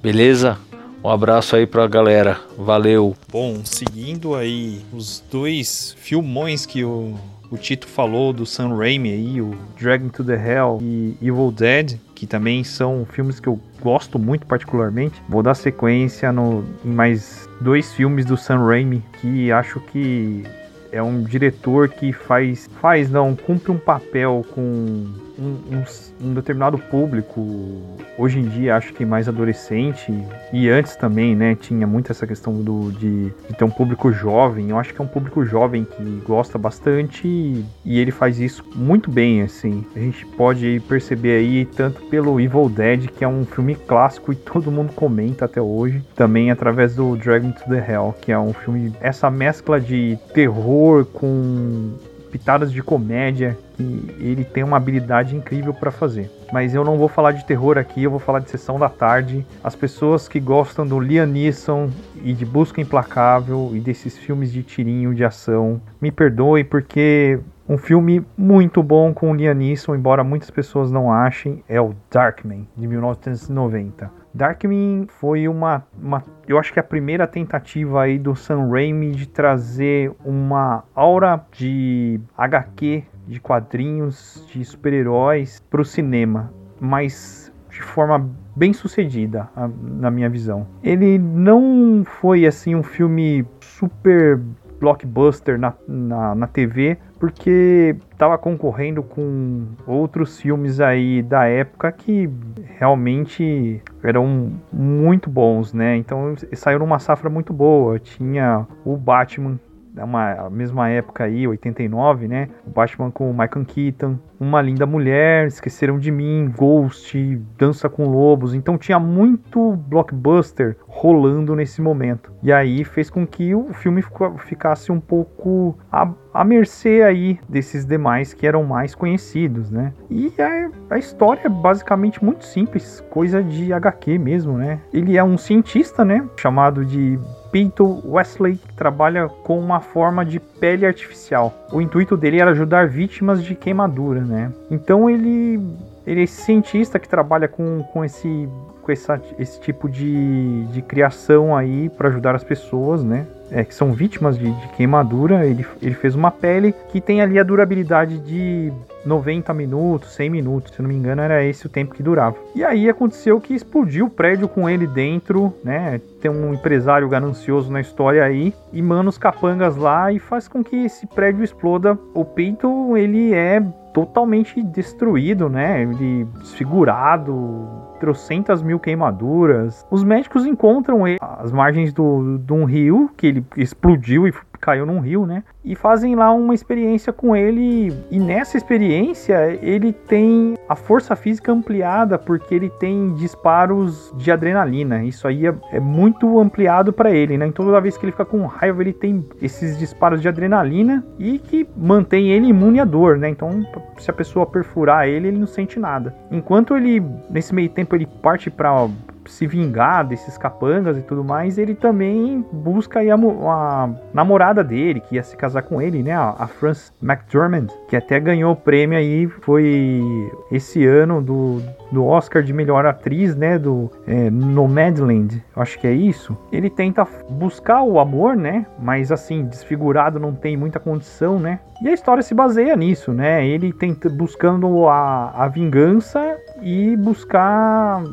Beleza? 0.01 0.57
Um 1.03 1.09
abraço 1.09 1.55
aí 1.55 1.65
pra 1.65 1.87
galera. 1.87 2.39
Valeu. 2.57 3.15
Bom, 3.31 3.61
seguindo 3.63 4.35
aí 4.35 4.81
os 4.93 5.23
dois 5.31 5.95
filmões 5.97 6.65
que 6.65 6.83
o 6.83 7.15
o 7.51 7.57
Tito 7.57 7.87
falou 7.87 8.31
do 8.31 8.45
Sam 8.45 8.75
Raimi 8.77 9.11
aí, 9.11 9.41
o 9.41 9.55
Dragon 9.79 10.09
to 10.09 10.23
the 10.23 10.35
Hell 10.35 10.77
e 10.81 11.15
Evil 11.19 11.51
Dead, 11.51 11.97
que 12.19 12.27
também 12.27 12.65
são 12.65 13.07
filmes 13.09 13.39
que 13.39 13.47
eu 13.47 13.57
gosto 13.81 14.19
muito 14.19 14.45
particularmente. 14.45 15.23
Vou 15.29 15.41
dar 15.41 15.55
sequência 15.55 16.33
no, 16.33 16.65
em 16.83 16.89
mais 16.89 17.47
dois 17.61 17.93
filmes 17.93 18.25
do 18.25 18.35
Sam 18.35 18.65
Raimi 18.65 19.01
que 19.21 19.49
acho 19.53 19.79
que 19.79 20.43
é 20.91 21.01
um 21.01 21.23
diretor 21.23 21.87
que 21.87 22.11
faz, 22.11 22.69
faz 22.81 23.09
não, 23.09 23.37
cumpre 23.37 23.71
um 23.71 23.77
papel 23.77 24.45
com 24.53 25.07
um, 25.39 25.77
um, 25.77 26.29
um, 26.29 26.33
determinado 26.33 26.77
público. 26.77 27.81
Hoje 28.17 28.39
em 28.39 28.43
dia 28.43 28.75
acho 28.75 28.93
que 28.93 29.05
mais 29.05 29.27
adolescente 29.27 30.13
e 30.51 30.69
antes 30.69 30.95
também, 30.95 31.35
né? 31.35 31.55
Tinha 31.55 31.87
muito 31.87 32.11
essa 32.11 32.27
questão 32.27 32.61
do, 32.61 32.91
de, 32.91 33.29
de 33.29 33.53
ter 33.57 33.63
um 33.63 33.69
público 33.69 34.11
jovem. 34.11 34.69
Eu 34.69 34.77
acho 34.77 34.93
que 34.93 35.01
é 35.01 35.03
um 35.03 35.07
público 35.07 35.45
jovem 35.45 35.85
que 35.85 36.03
gosta 36.25 36.57
bastante 36.57 37.27
e, 37.27 37.65
e 37.85 37.99
ele 37.99 38.11
faz 38.11 38.39
isso 38.39 38.63
muito 38.75 39.09
bem, 39.09 39.41
assim. 39.41 39.85
A 39.95 39.99
gente 39.99 40.25
pode 40.25 40.81
perceber 40.87 41.37
aí 41.37 41.65
tanto 41.65 42.01
pelo 42.03 42.39
Evil 42.39 42.69
Dead, 42.69 43.07
que 43.07 43.23
é 43.23 43.27
um 43.27 43.45
filme 43.45 43.75
clássico 43.75 44.33
e 44.33 44.35
todo 44.35 44.71
mundo 44.71 44.93
comenta 44.93 45.45
até 45.45 45.61
hoje, 45.61 46.03
também 46.15 46.51
através 46.51 46.95
do 46.95 47.15
Dragon 47.15 47.51
to 47.51 47.69
the 47.69 47.77
Hell, 47.77 48.13
que 48.21 48.31
é 48.31 48.39
um 48.39 48.53
filme 48.53 48.93
essa 48.99 49.29
mescla 49.29 49.79
de 49.79 50.17
terror 50.33 51.05
com 51.05 51.93
pitadas 52.31 52.71
de 52.71 52.81
comédia 52.81 53.57
que 53.75 54.15
ele 54.19 54.43
tem 54.43 54.63
uma 54.63 54.77
habilidade 54.77 55.35
incrível 55.35 55.73
para 55.73 55.91
fazer. 55.91 56.29
Mas 56.51 56.73
eu 56.73 56.83
não 56.83 56.97
vou 56.97 57.07
falar 57.07 57.31
de 57.31 57.45
terror 57.45 57.77
aqui, 57.77 58.03
eu 58.03 58.11
vou 58.11 58.19
falar 58.19 58.39
de 58.39 58.49
Sessão 58.49 58.79
da 58.79 58.89
Tarde. 58.89 59.45
As 59.63 59.75
pessoas 59.75 60.27
que 60.27 60.39
gostam 60.39 60.85
do 60.85 60.99
Liam 60.99 61.25
Neeson 61.25 61.89
e 62.23 62.33
de 62.33 62.45
Busca 62.45 62.81
Implacável 62.81 63.71
e 63.73 63.79
desses 63.79 64.17
filmes 64.17 64.51
de 64.51 64.63
tirinho 64.63 65.13
de 65.13 65.23
ação, 65.23 65.81
me 66.01 66.11
perdoe 66.11 66.63
porque 66.63 67.39
um 67.67 67.77
filme 67.77 68.25
muito 68.35 68.81
bom 68.81 69.13
com 69.13 69.31
o 69.31 69.35
Liam 69.35 69.53
Neeson, 69.53 69.95
embora 69.95 70.23
muitas 70.23 70.49
pessoas 70.49 70.91
não 70.91 71.11
achem, 71.11 71.63
é 71.69 71.79
o 71.79 71.93
Darkman, 72.11 72.67
de 72.75 72.87
1990. 72.87 74.18
Darkman 74.33 75.07
foi 75.07 75.47
uma, 75.47 75.85
uma, 76.01 76.23
eu 76.47 76.57
acho 76.57 76.71
que 76.71 76.79
a 76.79 76.83
primeira 76.83 77.25
tentativa 77.27 78.03
aí 78.03 78.19
do 78.19 78.35
Sam 78.35 78.69
Raimi 78.69 79.11
de 79.11 79.27
trazer 79.27 80.11
uma 80.23 80.83
aura 80.95 81.43
de 81.51 82.19
HQ, 82.37 83.03
de 83.27 83.39
quadrinhos, 83.39 84.45
de 84.51 84.63
super-heróis 84.63 85.59
para 85.69 85.81
o 85.81 85.85
cinema, 85.85 86.53
mas 86.79 87.51
de 87.69 87.81
forma 87.81 88.29
bem 88.55 88.73
sucedida, 88.73 89.47
na 89.81 90.11
minha 90.11 90.29
visão. 90.29 90.67
Ele 90.83 91.17
não 91.17 92.03
foi 92.03 92.45
assim 92.45 92.75
um 92.75 92.83
filme 92.83 93.45
super 93.61 94.41
blockbuster 94.79 95.59
na, 95.59 95.73
na, 95.87 96.35
na 96.35 96.47
TV, 96.47 96.97
porque 97.19 97.95
estava 98.11 98.37
concorrendo 98.37 99.03
com 99.03 99.65
outros 99.85 100.39
filmes 100.39 100.79
aí 100.79 101.21
da 101.21 101.45
época 101.45 101.91
que 101.91 102.29
realmente 102.77 103.81
eram 104.01 104.53
muito 104.71 105.29
bons, 105.29 105.73
né? 105.73 105.97
Então 105.97 106.35
saiu 106.53 106.79
numa 106.79 106.99
safra 106.99 107.29
muito 107.29 107.51
boa. 107.51 107.99
Tinha 107.99 108.65
o 108.85 108.95
Batman 108.95 109.59
uma 110.03 110.49
mesma 110.49 110.89
época 110.89 111.25
aí, 111.25 111.47
89, 111.47 112.27
né? 112.27 112.49
O 112.65 112.69
Batman 112.69 113.11
com 113.11 113.29
o 113.29 113.33
Michael 113.33 113.65
Keaton, 113.65 114.17
Uma 114.39 114.61
Linda 114.61 114.85
Mulher, 114.85 115.47
Esqueceram 115.47 115.99
de 115.99 116.11
Mim, 116.11 116.51
Ghost, 116.55 117.17
Dança 117.57 117.89
com 117.89 118.07
Lobos. 118.07 118.53
Então 118.53 118.77
tinha 118.77 118.99
muito 118.99 119.73
blockbuster 119.87 120.77
rolando 120.87 121.55
nesse 121.55 121.81
momento. 121.81 122.31
E 122.41 122.51
aí 122.51 122.83
fez 122.83 123.09
com 123.09 123.27
que 123.27 123.53
o 123.53 123.73
filme 123.73 124.03
ficasse 124.39 124.91
um 124.91 124.99
pouco 124.99 125.77
a, 125.91 126.09
a 126.33 126.43
mercê 126.43 127.01
aí 127.01 127.39
desses 127.49 127.85
demais 127.85 128.33
que 128.33 128.47
eram 128.47 128.63
mais 128.63 128.95
conhecidos, 128.95 129.69
né? 129.69 129.93
E 130.09 130.33
a, 130.39 130.95
a 130.95 130.97
história 130.97 131.41
é 131.45 131.49
basicamente 131.49 132.23
muito 132.23 132.45
simples, 132.45 133.03
coisa 133.09 133.43
de 133.43 133.73
HQ 133.73 134.17
mesmo, 134.17 134.57
né? 134.57 134.79
Ele 134.93 135.17
é 135.17 135.23
um 135.23 135.37
cientista, 135.37 136.05
né? 136.05 136.25
Chamado 136.37 136.85
de 136.85 137.19
Pinto 137.51 138.01
Wesley 138.07 138.59
trabalha 138.75 139.27
com 139.27 139.59
uma 139.59 139.79
forma 139.79 140.23
de 140.23 140.39
pele 140.39 140.85
artificial. 140.85 141.53
O 141.71 141.81
intuito 141.81 142.15
dele 142.15 142.39
era 142.39 142.51
ajudar 142.51 142.87
vítimas 142.87 143.43
de 143.43 143.55
queimadura, 143.55 144.21
né? 144.29 144.53
Então 144.69 145.09
ele, 145.09 145.59
ele 146.05 146.21
é 146.21 146.23
esse 146.23 146.43
cientista 146.43 146.99
que 146.99 147.09
trabalha 147.09 147.47
com, 147.47 147.83
com 147.91 148.05
esse 148.05 148.47
com 148.89 148.91
essa, 148.91 149.21
esse 149.37 149.59
tipo 149.59 149.87
de, 149.87 150.63
de 150.65 150.81
criação 150.81 151.55
aí 151.55 151.89
para 151.89 152.09
ajudar 152.09 152.35
as 152.35 152.43
pessoas, 152.43 153.03
né? 153.03 153.27
É, 153.51 153.63
que 153.63 153.73
são 153.73 153.93
vítimas 153.93 154.37
de, 154.37 154.51
de, 154.51 154.67
queimadura. 154.69 155.45
Ele, 155.45 155.65
ele 155.81 155.95
fez 155.95 156.15
uma 156.15 156.31
pele 156.31 156.73
que 156.89 157.01
tem 157.01 157.21
ali 157.21 157.39
a 157.39 157.43
durabilidade 157.43 158.19
de 158.19 158.71
90 159.05 159.53
minutos, 159.53 160.13
100 160.13 160.29
minutos, 160.29 160.73
se 160.73 160.81
não 160.81 160.89
me 160.89 160.95
engano, 160.95 161.21
era 161.21 161.43
esse 161.43 161.65
o 161.65 161.69
tempo 161.69 161.95
que 161.95 162.03
durava. 162.03 162.35
E 162.55 162.63
aí 162.63 162.89
aconteceu 162.89 163.39
que 163.39 163.53
explodiu 163.53 164.05
o 164.05 164.09
prédio 164.09 164.47
com 164.47 164.69
ele 164.69 164.85
dentro, 164.85 165.53
né? 165.63 165.99
Tem 166.21 166.29
um 166.29 166.53
empresário 166.53 167.07
ganancioso 167.07 167.71
na 167.71 167.81
história 167.81 168.23
aí 168.23 168.53
e 168.73 168.81
manda 168.81 169.09
os 169.09 169.17
capangas 169.17 169.75
lá 169.75 170.11
e 170.11 170.19
faz 170.19 170.47
com 170.47 170.63
que 170.63 170.85
esse 170.85 171.07
prédio 171.07 171.43
exploda. 171.43 171.97
O 172.13 172.25
peito 172.25 172.95
ele 172.97 173.33
é 173.33 173.63
totalmente 173.93 174.61
destruído, 174.61 175.49
né? 175.49 175.81
Ele 175.81 176.25
desfigurado, 176.39 177.67
trocentas 177.99 178.61
mil 178.61 178.79
queimaduras. 178.79 179.85
Os 179.89 180.03
médicos 180.03 180.45
encontram 180.45 181.07
ele 181.07 181.17
às 181.21 181.51
margens 181.51 181.93
do, 181.93 182.37
de 182.37 182.53
um 182.53 182.65
rio 182.65 183.09
que 183.17 183.27
ele 183.27 183.45
explodiu 183.57 184.27
e 184.27 184.33
caiu 184.59 184.85
num 184.85 184.99
rio, 184.99 185.25
né? 185.25 185.43
E 185.63 185.75
fazem 185.75 186.15
lá 186.15 186.31
uma 186.31 186.53
experiência 186.53 187.11
com 187.13 187.35
ele. 187.35 187.93
E 188.11 188.19
nessa 188.19 188.57
experiência 188.57 189.57
ele 189.61 189.93
tem 189.93 190.55
a 190.67 190.75
força 190.75 191.15
física 191.15 191.51
ampliada 191.51 192.17
porque 192.17 192.53
ele 192.53 192.69
tem 192.69 193.13
disparos 193.13 194.13
de 194.17 194.31
adrenalina. 194.31 195.03
Isso 195.03 195.27
aí 195.27 195.47
é, 195.47 195.53
é 195.71 195.79
muito 195.79 196.39
ampliado 196.39 196.91
para 196.91 197.11
ele, 197.11 197.37
né? 197.37 197.47
Então 197.47 197.65
toda 197.65 197.81
vez 197.81 197.97
que 197.97 198.05
ele 198.05 198.11
fica 198.11 198.25
com 198.25 198.45
raiva 198.45 198.81
ele 198.81 198.93
tem 198.93 199.25
esses 199.41 199.77
disparos 199.77 200.21
de 200.21 200.27
adrenalina 200.27 201.05
e 201.17 201.39
que 201.39 201.67
mantém 201.75 202.31
ele 202.31 202.47
imune 202.47 202.79
à 202.79 202.85
dor, 202.85 203.17
né? 203.17 203.29
Então 203.29 203.65
se 203.97 204.09
a 204.09 204.13
pessoa 204.13 204.45
perfurar 204.45 205.07
ele 205.07 205.27
ele 205.27 205.37
não 205.37 205.47
sente 205.47 205.79
nada. 205.79 206.13
Enquanto 206.31 206.75
ele 206.75 207.03
nesse 207.29 207.53
meio 207.53 207.69
tempo 207.69 207.95
ele 207.95 208.05
parte 208.05 208.49
para 208.49 208.87
se 209.29 209.47
vingar 209.47 210.05
desses 210.05 210.37
capangas 210.37 210.97
e 210.97 211.01
tudo 211.01 211.23
mais, 211.23 211.57
ele 211.57 211.75
também 211.75 212.43
busca 212.51 212.99
a, 212.99 213.83
a 213.83 213.89
namorada 214.13 214.63
dele, 214.63 214.99
que 214.99 215.15
ia 215.15 215.23
se 215.23 215.37
casar 215.37 215.61
com 215.61 215.81
ele, 215.81 216.03
né? 216.03 216.13
A, 216.13 216.35
a 216.39 216.47
Frances 216.47 216.91
McDormand, 217.01 217.67
que 217.87 217.95
até 217.95 218.19
ganhou 218.19 218.53
o 218.53 218.55
prêmio 218.55 218.97
aí, 218.97 219.27
foi 219.27 220.31
esse 220.51 220.85
ano 220.85 221.21
do, 221.21 221.61
do 221.91 222.05
Oscar 222.05 222.43
de 222.43 222.53
melhor 222.53 222.85
atriz, 222.85 223.35
né? 223.35 223.57
Do 223.57 223.91
é, 224.07 224.29
Nomadland, 224.29 225.43
acho 225.55 225.79
que 225.79 225.87
é 225.87 225.93
isso. 225.93 226.37
Ele 226.51 226.69
tenta 226.69 227.07
buscar 227.29 227.83
o 227.83 227.99
amor, 227.99 228.35
né? 228.35 228.65
Mas 228.79 229.11
assim, 229.11 229.45
desfigurado 229.45 230.19
não 230.19 230.33
tem 230.33 230.57
muita 230.57 230.79
condição, 230.79 231.39
né? 231.39 231.59
E 231.81 231.87
a 231.87 231.93
história 231.93 232.21
se 232.21 232.33
baseia 232.33 232.75
nisso, 232.75 233.13
né? 233.13 233.47
Ele 233.47 233.71
tenta 233.71 234.09
buscando 234.09 234.87
a, 234.87 235.31
a 235.31 235.47
vingança 235.47 236.37
e 236.61 236.95
buscar 236.97 238.03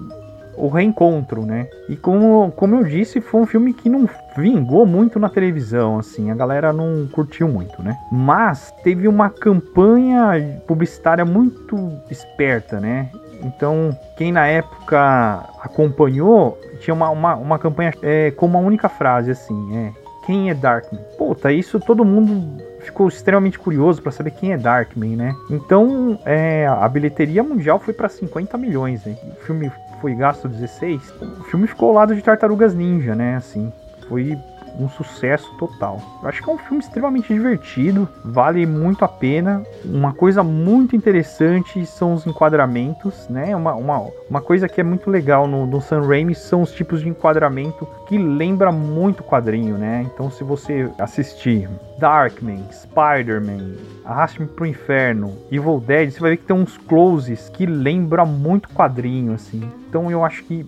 o 0.57 0.69
reencontro, 0.69 1.45
né? 1.45 1.69
E 1.89 1.97
como, 1.97 2.51
como 2.53 2.77
eu 2.77 2.85
disse, 2.85 3.21
foi 3.21 3.41
um 3.41 3.47
filme 3.47 3.73
que 3.73 3.89
não 3.89 4.09
vingou 4.37 4.87
muito 4.87 5.19
na 5.19 5.29
televisão, 5.29 5.99
assim, 5.99 6.31
a 6.31 6.35
galera 6.35 6.73
não 6.73 7.07
curtiu 7.09 7.49
muito, 7.49 7.83
né? 7.83 7.97
Mas 8.11 8.73
teve 8.83 9.09
uma 9.09 9.31
campanha 9.31 10.61
publicitária 10.67 11.25
muito 11.25 11.93
esperta, 12.11 12.81
né? 12.81 13.11
Então, 13.43 13.97
quem 14.17 14.33
na 14.33 14.47
época 14.47 15.45
acompanhou, 15.61 16.59
tinha 16.81 16.95
uma, 16.95 17.11
uma, 17.11 17.37
uma 17.37 17.59
campanha 17.59 17.93
é, 18.03 18.31
com 18.31 18.47
uma 18.47 18.59
única 18.59 18.89
frase, 18.89 19.31
assim, 19.31 19.77
é 19.77 20.07
quem 20.27 20.51
é 20.51 20.55
Darkman? 20.55 21.01
Puta, 21.17 21.53
isso 21.53 21.79
todo 21.79 22.05
mundo 22.05 22.61
ficou 22.81 23.07
extremamente 23.07 23.59
curioso 23.59 24.03
para 24.03 24.11
saber 24.11 24.33
quem 24.33 24.53
é 24.53 24.59
Darkman, 24.59 25.15
né? 25.15 25.37
Então, 25.49 26.19
é, 26.25 26.67
a 26.67 26.89
bilheteria 26.89 27.45
mundial 27.45 27.79
foi 27.79 27.95
para 27.95 28.09
50 28.09 28.59
milhões, 28.59 29.05
né? 29.05 29.17
O 29.41 29.45
filme 29.45 29.71
foi 30.01 30.15
gasto 30.15 30.49
16. 30.49 31.15
O 31.41 31.45
filme 31.45 31.67
ficou 31.67 31.89
ao 31.89 31.95
lado 31.95 32.15
de 32.15 32.23
Tartarugas 32.23 32.75
Ninja, 32.75 33.15
né? 33.15 33.37
Assim, 33.37 33.73
foi 34.09 34.37
um 34.79 34.89
sucesso 34.89 35.51
total. 35.59 36.01
Eu 36.23 36.29
acho 36.29 36.43
que 36.43 36.51
é 36.51 36.53
um 36.53 36.59
filme 36.59 36.83
extremamente 36.83 37.33
divertido, 37.33 38.09
vale 38.25 38.67
muito 38.67 39.05
a 39.05 39.09
pena. 39.09 39.63
Uma 39.85 40.13
coisa 40.13 40.43
muito 40.43 40.95
interessante 40.95 41.85
são 41.87 42.15
os 42.15 42.27
enquadramentos, 42.27 43.29
né? 43.29 43.55
Uma, 43.57 43.75
uma, 43.75 44.09
uma 44.29 44.41
coisa 44.41 44.69
que 44.69 44.81
é 44.81 44.85
muito 44.85 45.11
legal 45.11 45.47
no, 45.47 45.67
no 45.67 45.81
Sam 45.81 46.07
Raimi 46.07 46.35
são 46.35 46.63
os 46.63 46.73
tipos 46.73 47.01
de 47.01 47.09
enquadramento 47.09 47.87
que 48.07 48.19
lembra 48.19 48.71
muito 48.71 49.23
quadrinho, 49.23 49.77
né? 49.77 50.07
Então, 50.13 50.31
se 50.31 50.45
você 50.45 50.91
assistir 50.99 51.69
Darkman, 51.99 52.63
Spider-Man, 52.71 53.77
Arraste-me 54.07 54.47
pro 54.47 54.65
Inferno, 54.65 55.37
Evil 55.51 55.81
Dead, 55.81 56.13
você 56.13 56.21
vai 56.21 56.31
ver 56.31 56.37
que 56.37 56.45
tem 56.45 56.55
uns 56.55 56.79
closes 56.79 57.49
que 57.49 57.67
lembra 57.67 58.25
muito 58.25 58.69
quadrinho, 58.69 59.35
assim. 59.35 59.69
Então 59.97 60.11
eu 60.11 60.23
acho 60.23 60.45
que 60.45 60.67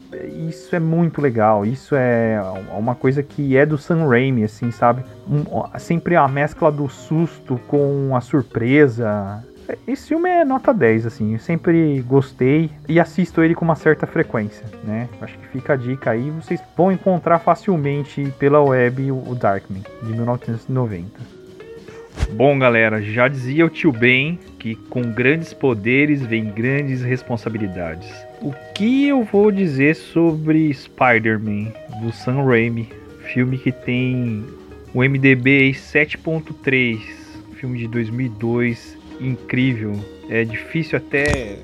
isso 0.49 0.75
é 0.75 0.81
muito 0.81 1.21
legal. 1.21 1.67
Isso 1.67 1.95
é 1.95 2.41
uma 2.73 2.95
coisa 2.95 3.23
que 3.23 3.59
é 3.59 3.67
do 3.67 3.77
Sam 3.77 4.09
Raimi, 4.09 4.43
assim, 4.43 4.71
sabe? 4.71 5.05
Um, 5.29 5.45
sempre 5.79 6.17
a 6.17 6.27
mescla 6.27 6.73
do 6.73 6.89
susto 6.89 7.61
com 7.69 8.17
a 8.17 8.23
surpresa. 8.23 9.45
Esse 9.87 10.09
filme 10.09 10.31
é 10.31 10.47
nota 10.47 10.73
10, 10.73 11.05
assim, 11.05 11.35
eu 11.35 11.39
sempre 11.39 12.01
gostei 12.09 12.71
e 12.89 12.99
assisto 12.99 13.43
ele 13.43 13.55
com 13.55 13.67
uma 13.67 13.77
certa 13.77 14.07
frequência, 14.07 14.65
né? 14.83 15.11
Acho 15.21 15.37
que 15.37 15.49
fica 15.49 15.75
a 15.75 15.77
dica 15.77 16.13
aí, 16.13 16.31
vocês 16.31 16.59
vão 16.75 16.91
encontrar 16.91 17.39
facilmente 17.39 18.33
pela 18.39 18.63
web 18.63 19.13
o 19.13 19.35
Darkman, 19.35 19.85
de 20.03 20.11
1990. 20.11 21.07
Bom, 22.33 22.59
galera, 22.59 23.03
já 23.03 23.29
dizia 23.29 23.67
o 23.67 23.69
tio 23.69 23.93
Ben 23.93 24.39
que 24.59 24.75
com 24.75 25.03
grandes 25.03 25.53
poderes 25.53 26.23
vem 26.23 26.47
grandes 26.47 27.03
responsabilidades. 27.03 28.28
O 28.41 28.53
que 28.75 29.09
eu 29.09 29.25
vou 29.25 29.51
dizer 29.51 29.97
sobre 29.97 30.73
Spider-Man 30.73 31.73
do 32.01 32.13
Sam 32.13 32.45
Raimi, 32.45 32.89
filme 33.33 33.59
que 33.59 33.73
tem 33.73 34.45
o 34.95 35.03
MDB 35.03 35.73
7.3, 35.73 37.01
filme 37.55 37.79
de 37.79 37.89
2002, 37.89 38.97
incrível. 39.21 39.99
É 40.31 40.45
difícil 40.45 40.99
até 40.99 41.59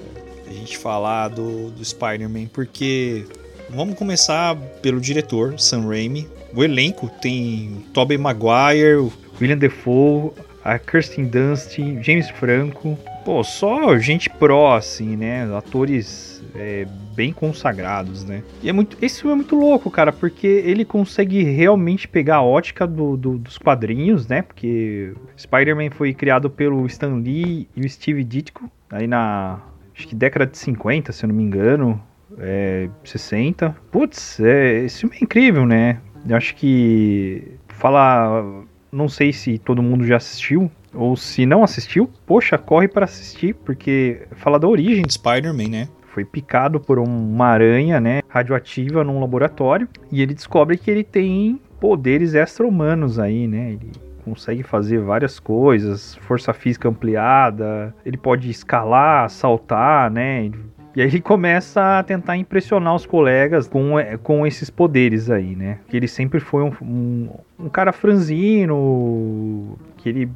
a 0.49 0.53
gente 0.53 0.77
falar 0.77 1.29
do, 1.29 1.71
do 1.71 1.85
Spider-Man 1.85 2.47
porque 2.53 3.25
vamos 3.71 3.97
começar 3.97 4.57
pelo 4.83 5.01
diretor 5.01 5.59
Sam 5.61 5.87
Raimi. 5.89 6.27
O 6.53 6.65
elenco 6.65 7.09
tem 7.23 7.85
Tobey 7.93 8.19
Maguire, 8.19 9.11
William 9.41 9.59
Defoe, 9.59 10.33
a 10.65 10.79
Kirsten 10.79 11.27
Dunst, 11.27 11.77
James 12.03 12.29
Franco. 12.31 12.99
Pô, 13.25 13.43
só 13.43 13.97
gente 13.99 14.29
pró, 14.29 14.75
assim, 14.75 15.17
né? 15.17 15.45
Atores 15.57 16.45
é, 16.55 16.87
bem 17.15 17.33
consagrados, 17.33 18.23
né? 18.23 18.43
E 18.63 18.69
é 18.69 18.73
muito, 18.73 18.99
esse 19.01 19.21
filme 19.21 19.33
é 19.33 19.37
muito 19.37 19.57
louco, 19.57 19.91
cara, 19.91 20.13
porque 20.13 20.47
ele 20.47 20.85
consegue 20.85 21.43
realmente 21.43 22.07
pegar 22.07 22.37
a 22.37 22.43
ótica 22.43 22.87
do, 22.87 23.17
do, 23.17 23.39
dos 23.39 23.57
quadrinhos, 23.57 24.29
né? 24.29 24.43
Porque 24.43 25.15
Spider-Man 25.39 25.91
foi 25.91 26.13
criado 26.13 26.51
pelo 26.51 26.85
Stan 26.87 27.15
Lee 27.15 27.67
e 27.75 27.81
o 27.81 27.89
Steve 27.89 28.23
Ditko, 28.23 28.71
aí 28.91 29.07
na 29.07 29.59
acho 29.97 30.09
que 30.09 30.15
década 30.15 30.47
de 30.47 30.59
50, 30.59 31.13
se 31.13 31.25
eu 31.25 31.29
não 31.29 31.35
me 31.35 31.43
engano, 31.43 32.03
é, 32.39 32.89
60. 33.05 33.75
Putz, 33.91 34.39
é, 34.41 34.85
esse 34.85 35.01
filme 35.01 35.17
é 35.21 35.25
incrível, 35.25 35.65
né? 35.65 35.99
Eu 36.29 36.37
acho 36.37 36.55
que 36.57 37.57
fala 37.69 38.65
não 38.95 39.09
sei 39.09 39.33
se 39.33 39.59
todo 39.59 39.83
mundo 39.83 40.07
já 40.07 40.17
assistiu, 40.17 40.71
ou 40.95 41.17
se 41.17 41.45
não 41.45 41.63
assistiu, 41.63 42.09
poxa, 42.27 42.57
corre 42.57 42.89
para 42.89 43.05
assistir, 43.05 43.55
porque 43.55 44.23
fala 44.33 44.59
da 44.59 44.69
origem 44.69 45.05
de 45.05 45.13
Spider-Man, 45.13 45.69
né? 45.69 45.89
Foi 46.07 46.25
picado 46.25 46.79
por 46.79 46.99
uma 46.99 47.47
aranha, 47.47 48.01
né, 48.01 48.23
radioativa 48.29 49.03
num 49.03 49.21
laboratório, 49.21 49.89
e 50.13 50.23
ele 50.23 50.33
descobre 50.33 50.79
que 50.79 50.91
ele 50.91 51.03
tem 51.03 51.61
poderes 51.81 52.35
extra-humanos 52.35 53.19
aí, 53.19 53.49
né? 53.49 53.73
Ele 53.73 53.91
consegue 54.25 54.63
fazer 54.63 54.99
várias 55.01 55.39
coisas, 55.39 56.15
força 56.23 56.53
física 56.53 56.89
ampliada, 56.89 57.95
ele 58.07 58.17
pode 58.17 58.49
escalar, 58.49 59.29
saltar, 59.29 60.11
né? 60.11 60.51
E 60.97 61.03
aí 61.03 61.09
ele 61.09 61.21
começa 61.21 61.99
a 61.99 62.03
tentar 62.03 62.37
impressionar 62.37 62.95
os 62.95 63.05
colegas 63.05 63.67
com, 63.67 63.99
é, 63.99 64.17
com 64.17 64.47
esses 64.47 64.71
poderes 64.71 65.29
aí, 65.29 65.57
né? 65.57 65.79
Que 65.89 65.97
ele 65.97 66.07
sempre 66.07 66.39
foi 66.39 66.63
um, 66.63 66.73
um, 66.81 67.29
um 67.59 67.69
cara 67.69 67.93
franzino, 67.93 69.77
aquele 69.99 70.31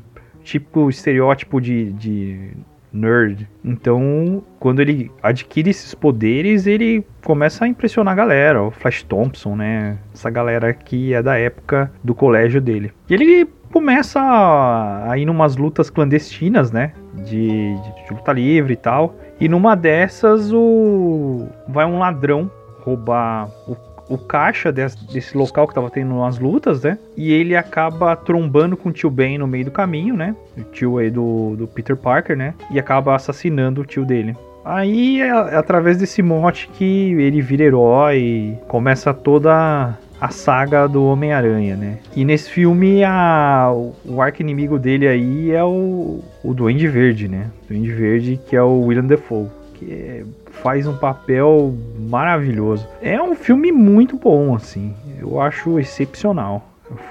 típico 0.49 0.89
estereótipo 0.89 1.61
de, 1.61 1.93
de 1.93 2.53
nerd. 2.91 3.47
Então, 3.63 4.43
quando 4.59 4.81
ele 4.81 5.11
adquire 5.23 5.71
esses 5.71 5.95
poderes, 5.95 6.67
ele 6.67 7.05
começa 7.23 7.65
a 7.65 7.69
impressionar 7.69 8.13
a 8.13 8.17
galera. 8.17 8.63
O 8.63 8.71
Flash 8.71 9.03
Thompson, 9.03 9.55
né? 9.55 9.99
Essa 10.13 10.31
galera 10.31 10.73
que 10.73 11.13
é 11.13 11.23
da 11.23 11.37
época 11.37 11.93
do 12.03 12.15
colégio 12.15 12.61
dele. 12.61 12.93
E 13.11 13.15
ele 13.15 13.47
começa 13.71 14.21
a, 14.21 15.19
ir 15.19 15.27
numas 15.27 15.57
lutas 15.57 15.91
clandestinas, 15.91 16.73
né? 16.73 16.93
De, 17.15 17.49
de, 17.49 18.07
de 18.07 18.15
luta 18.15 18.33
livre 18.33 18.73
e 18.73 18.77
tal. 18.77 19.15
E 19.39 19.49
numa 19.49 19.75
dessas, 19.75 20.51
o 20.51 21.47
vai 21.69 21.85
um 21.85 21.99
ladrão 21.99 22.51
roubar 22.81 23.51
o, 23.67 23.77
o 24.09 24.17
caixa 24.17 24.73
desse, 24.73 24.97
desse 25.13 25.37
local 25.37 25.69
que 25.69 25.75
tava 25.75 25.91
tendo 25.91 26.23
as 26.23 26.39
lutas, 26.39 26.83
né? 26.83 26.99
E 27.17 27.33
ele 27.33 27.55
acaba 27.55 28.17
trombando 28.17 28.77
com 28.77 28.89
o 28.89 28.93
tio 28.93 29.11
Ben 29.11 29.39
no 29.39 29.47
meio 29.47 29.67
do 29.67 29.71
caminho, 29.71 30.17
né? 30.17 30.35
O 30.57 30.63
tio 30.63 30.99
aí 30.99 31.11
do, 31.11 31.55
do 31.57 31.67
Peter 31.67 31.97
Parker, 31.97 32.37
né? 32.37 32.55
E 32.71 32.79
acaba 32.79 33.15
assassinando 33.15 33.83
o 33.83 33.85
tio 33.85 34.05
dele. 34.05 34.37
Aí 34.65 35.21
é, 35.21 35.29
é 35.29 35.57
através 35.57 35.97
desse 35.97 36.23
mote 36.23 36.69
que 36.75 37.13
ele 37.13 37.41
vira 37.41 37.65
herói, 37.65 38.59
começa 38.67 39.15
toda 39.15 39.97
a 40.21 40.29
saga 40.31 40.87
do 40.89 41.05
Homem-Aranha, 41.05 41.77
né? 41.77 41.99
E 42.15 42.25
nesse 42.25 42.51
filme 42.51 43.05
a, 43.05 43.73
o 44.05 44.21
arco 44.21 44.43
inimigo 44.43 44.79
dele 44.79 45.07
aí 45.07 45.53
é 45.53 45.63
o, 45.63 46.21
o 46.43 46.55
Duende 46.55 46.89
Verde, 46.89 47.29
né? 47.29 47.51
Duende 47.69 47.91
Verde 47.93 48.41
que 48.49 48.57
é 48.57 48.63
o 48.63 48.81
William 48.81 49.07
Defoe, 49.07 49.47
que 49.75 49.93
é, 49.93 50.25
faz 50.63 50.87
um 50.87 50.97
papel 50.97 51.75
maravilhoso. 51.99 52.87
É 53.01 53.21
um 53.21 53.35
filme 53.35 53.73
muito 53.73 54.17
bom, 54.17 54.55
assim. 54.55 54.95
Eu 55.21 55.41
acho 55.41 55.79
excepcional. 55.79 56.63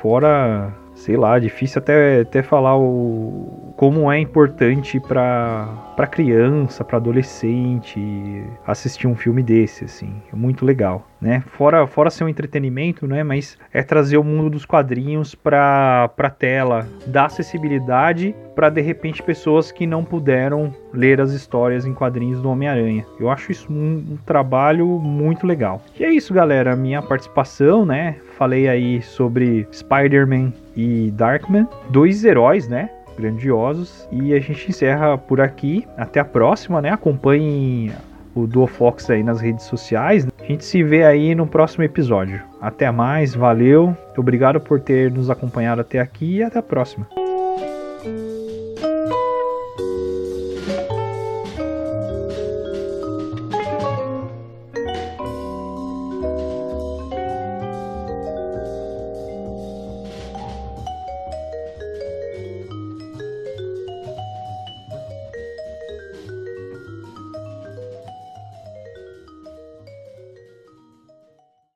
Fora 0.01 0.73
sei 0.97 1.15
lá, 1.15 1.37
difícil 1.39 1.79
até, 1.79 2.21
até 2.21 2.41
falar 2.41 2.77
o, 2.77 3.66
como 3.77 4.11
é 4.11 4.19
importante 4.19 4.99
para 4.99 6.07
criança, 6.11 6.83
para 6.83 6.97
adolescente 6.97 8.43
assistir 8.65 9.07
um 9.07 9.15
filme 9.15 9.43
desse, 9.43 9.85
assim, 9.85 10.11
é 10.33 10.35
muito 10.35 10.65
legal, 10.65 11.07
né? 11.21 11.43
Fora, 11.45 11.85
fora 11.85 12.09
ser 12.09 12.23
um 12.23 12.29
entretenimento, 12.29 13.05
né? 13.05 13.23
Mas 13.23 13.55
é 13.71 13.83
trazer 13.83 14.17
o 14.17 14.23
mundo 14.23 14.49
dos 14.49 14.65
quadrinhos 14.65 15.35
para 15.35 16.09
para 16.17 16.29
tela, 16.29 16.87
dar 17.05 17.25
acessibilidade 17.25 18.35
para 18.55 18.71
de 18.71 18.81
repente 18.81 19.21
pessoas 19.21 19.71
que 19.71 19.85
não 19.85 20.03
puderam 20.03 20.73
ler 20.91 21.21
as 21.21 21.31
histórias 21.31 21.85
em 21.85 21.93
quadrinhos 21.93 22.41
do 22.41 22.49
Homem-Aranha. 22.49 23.05
Eu 23.19 23.29
acho 23.29 23.51
isso 23.51 23.71
um, 23.71 24.13
um 24.13 24.17
trabalho 24.25 24.87
muito 24.87 25.45
legal. 25.45 25.83
E 25.99 26.03
é 26.03 26.09
isso, 26.09 26.33
galera, 26.33 26.75
minha 26.75 27.01
participação, 27.01 27.85
né? 27.85 28.15
Falei 28.37 28.67
aí 28.67 29.03
sobre 29.03 29.67
Spider-Man 29.71 30.51
e 30.75 31.11
Darkman, 31.11 31.67
dois 31.91 32.25
heróis, 32.25 32.67
né? 32.67 32.89
Grandiosos. 33.17 34.07
E 34.11 34.33
a 34.33 34.39
gente 34.39 34.69
encerra 34.69 35.17
por 35.17 35.41
aqui. 35.41 35.87
Até 35.97 36.19
a 36.19 36.25
próxima, 36.25 36.81
né? 36.81 36.91
Acompanhem 36.91 37.91
o 38.35 38.45
Duofox 38.45 39.09
aí 39.09 39.23
nas 39.23 39.41
redes 39.41 39.65
sociais. 39.65 40.27
A 40.39 40.45
gente 40.45 40.63
se 40.63 40.83
vê 40.83 41.03
aí 41.03 41.33
no 41.33 41.47
próximo 41.47 41.83
episódio. 41.83 42.41
Até 42.61 42.89
mais, 42.91 43.33
valeu, 43.33 43.95
obrigado 44.15 44.59
por 44.59 44.79
ter 44.79 45.11
nos 45.11 45.29
acompanhado 45.29 45.81
até 45.81 45.99
aqui 45.99 46.37
e 46.37 46.43
até 46.43 46.59
a 46.59 46.63
próxima. 46.63 47.07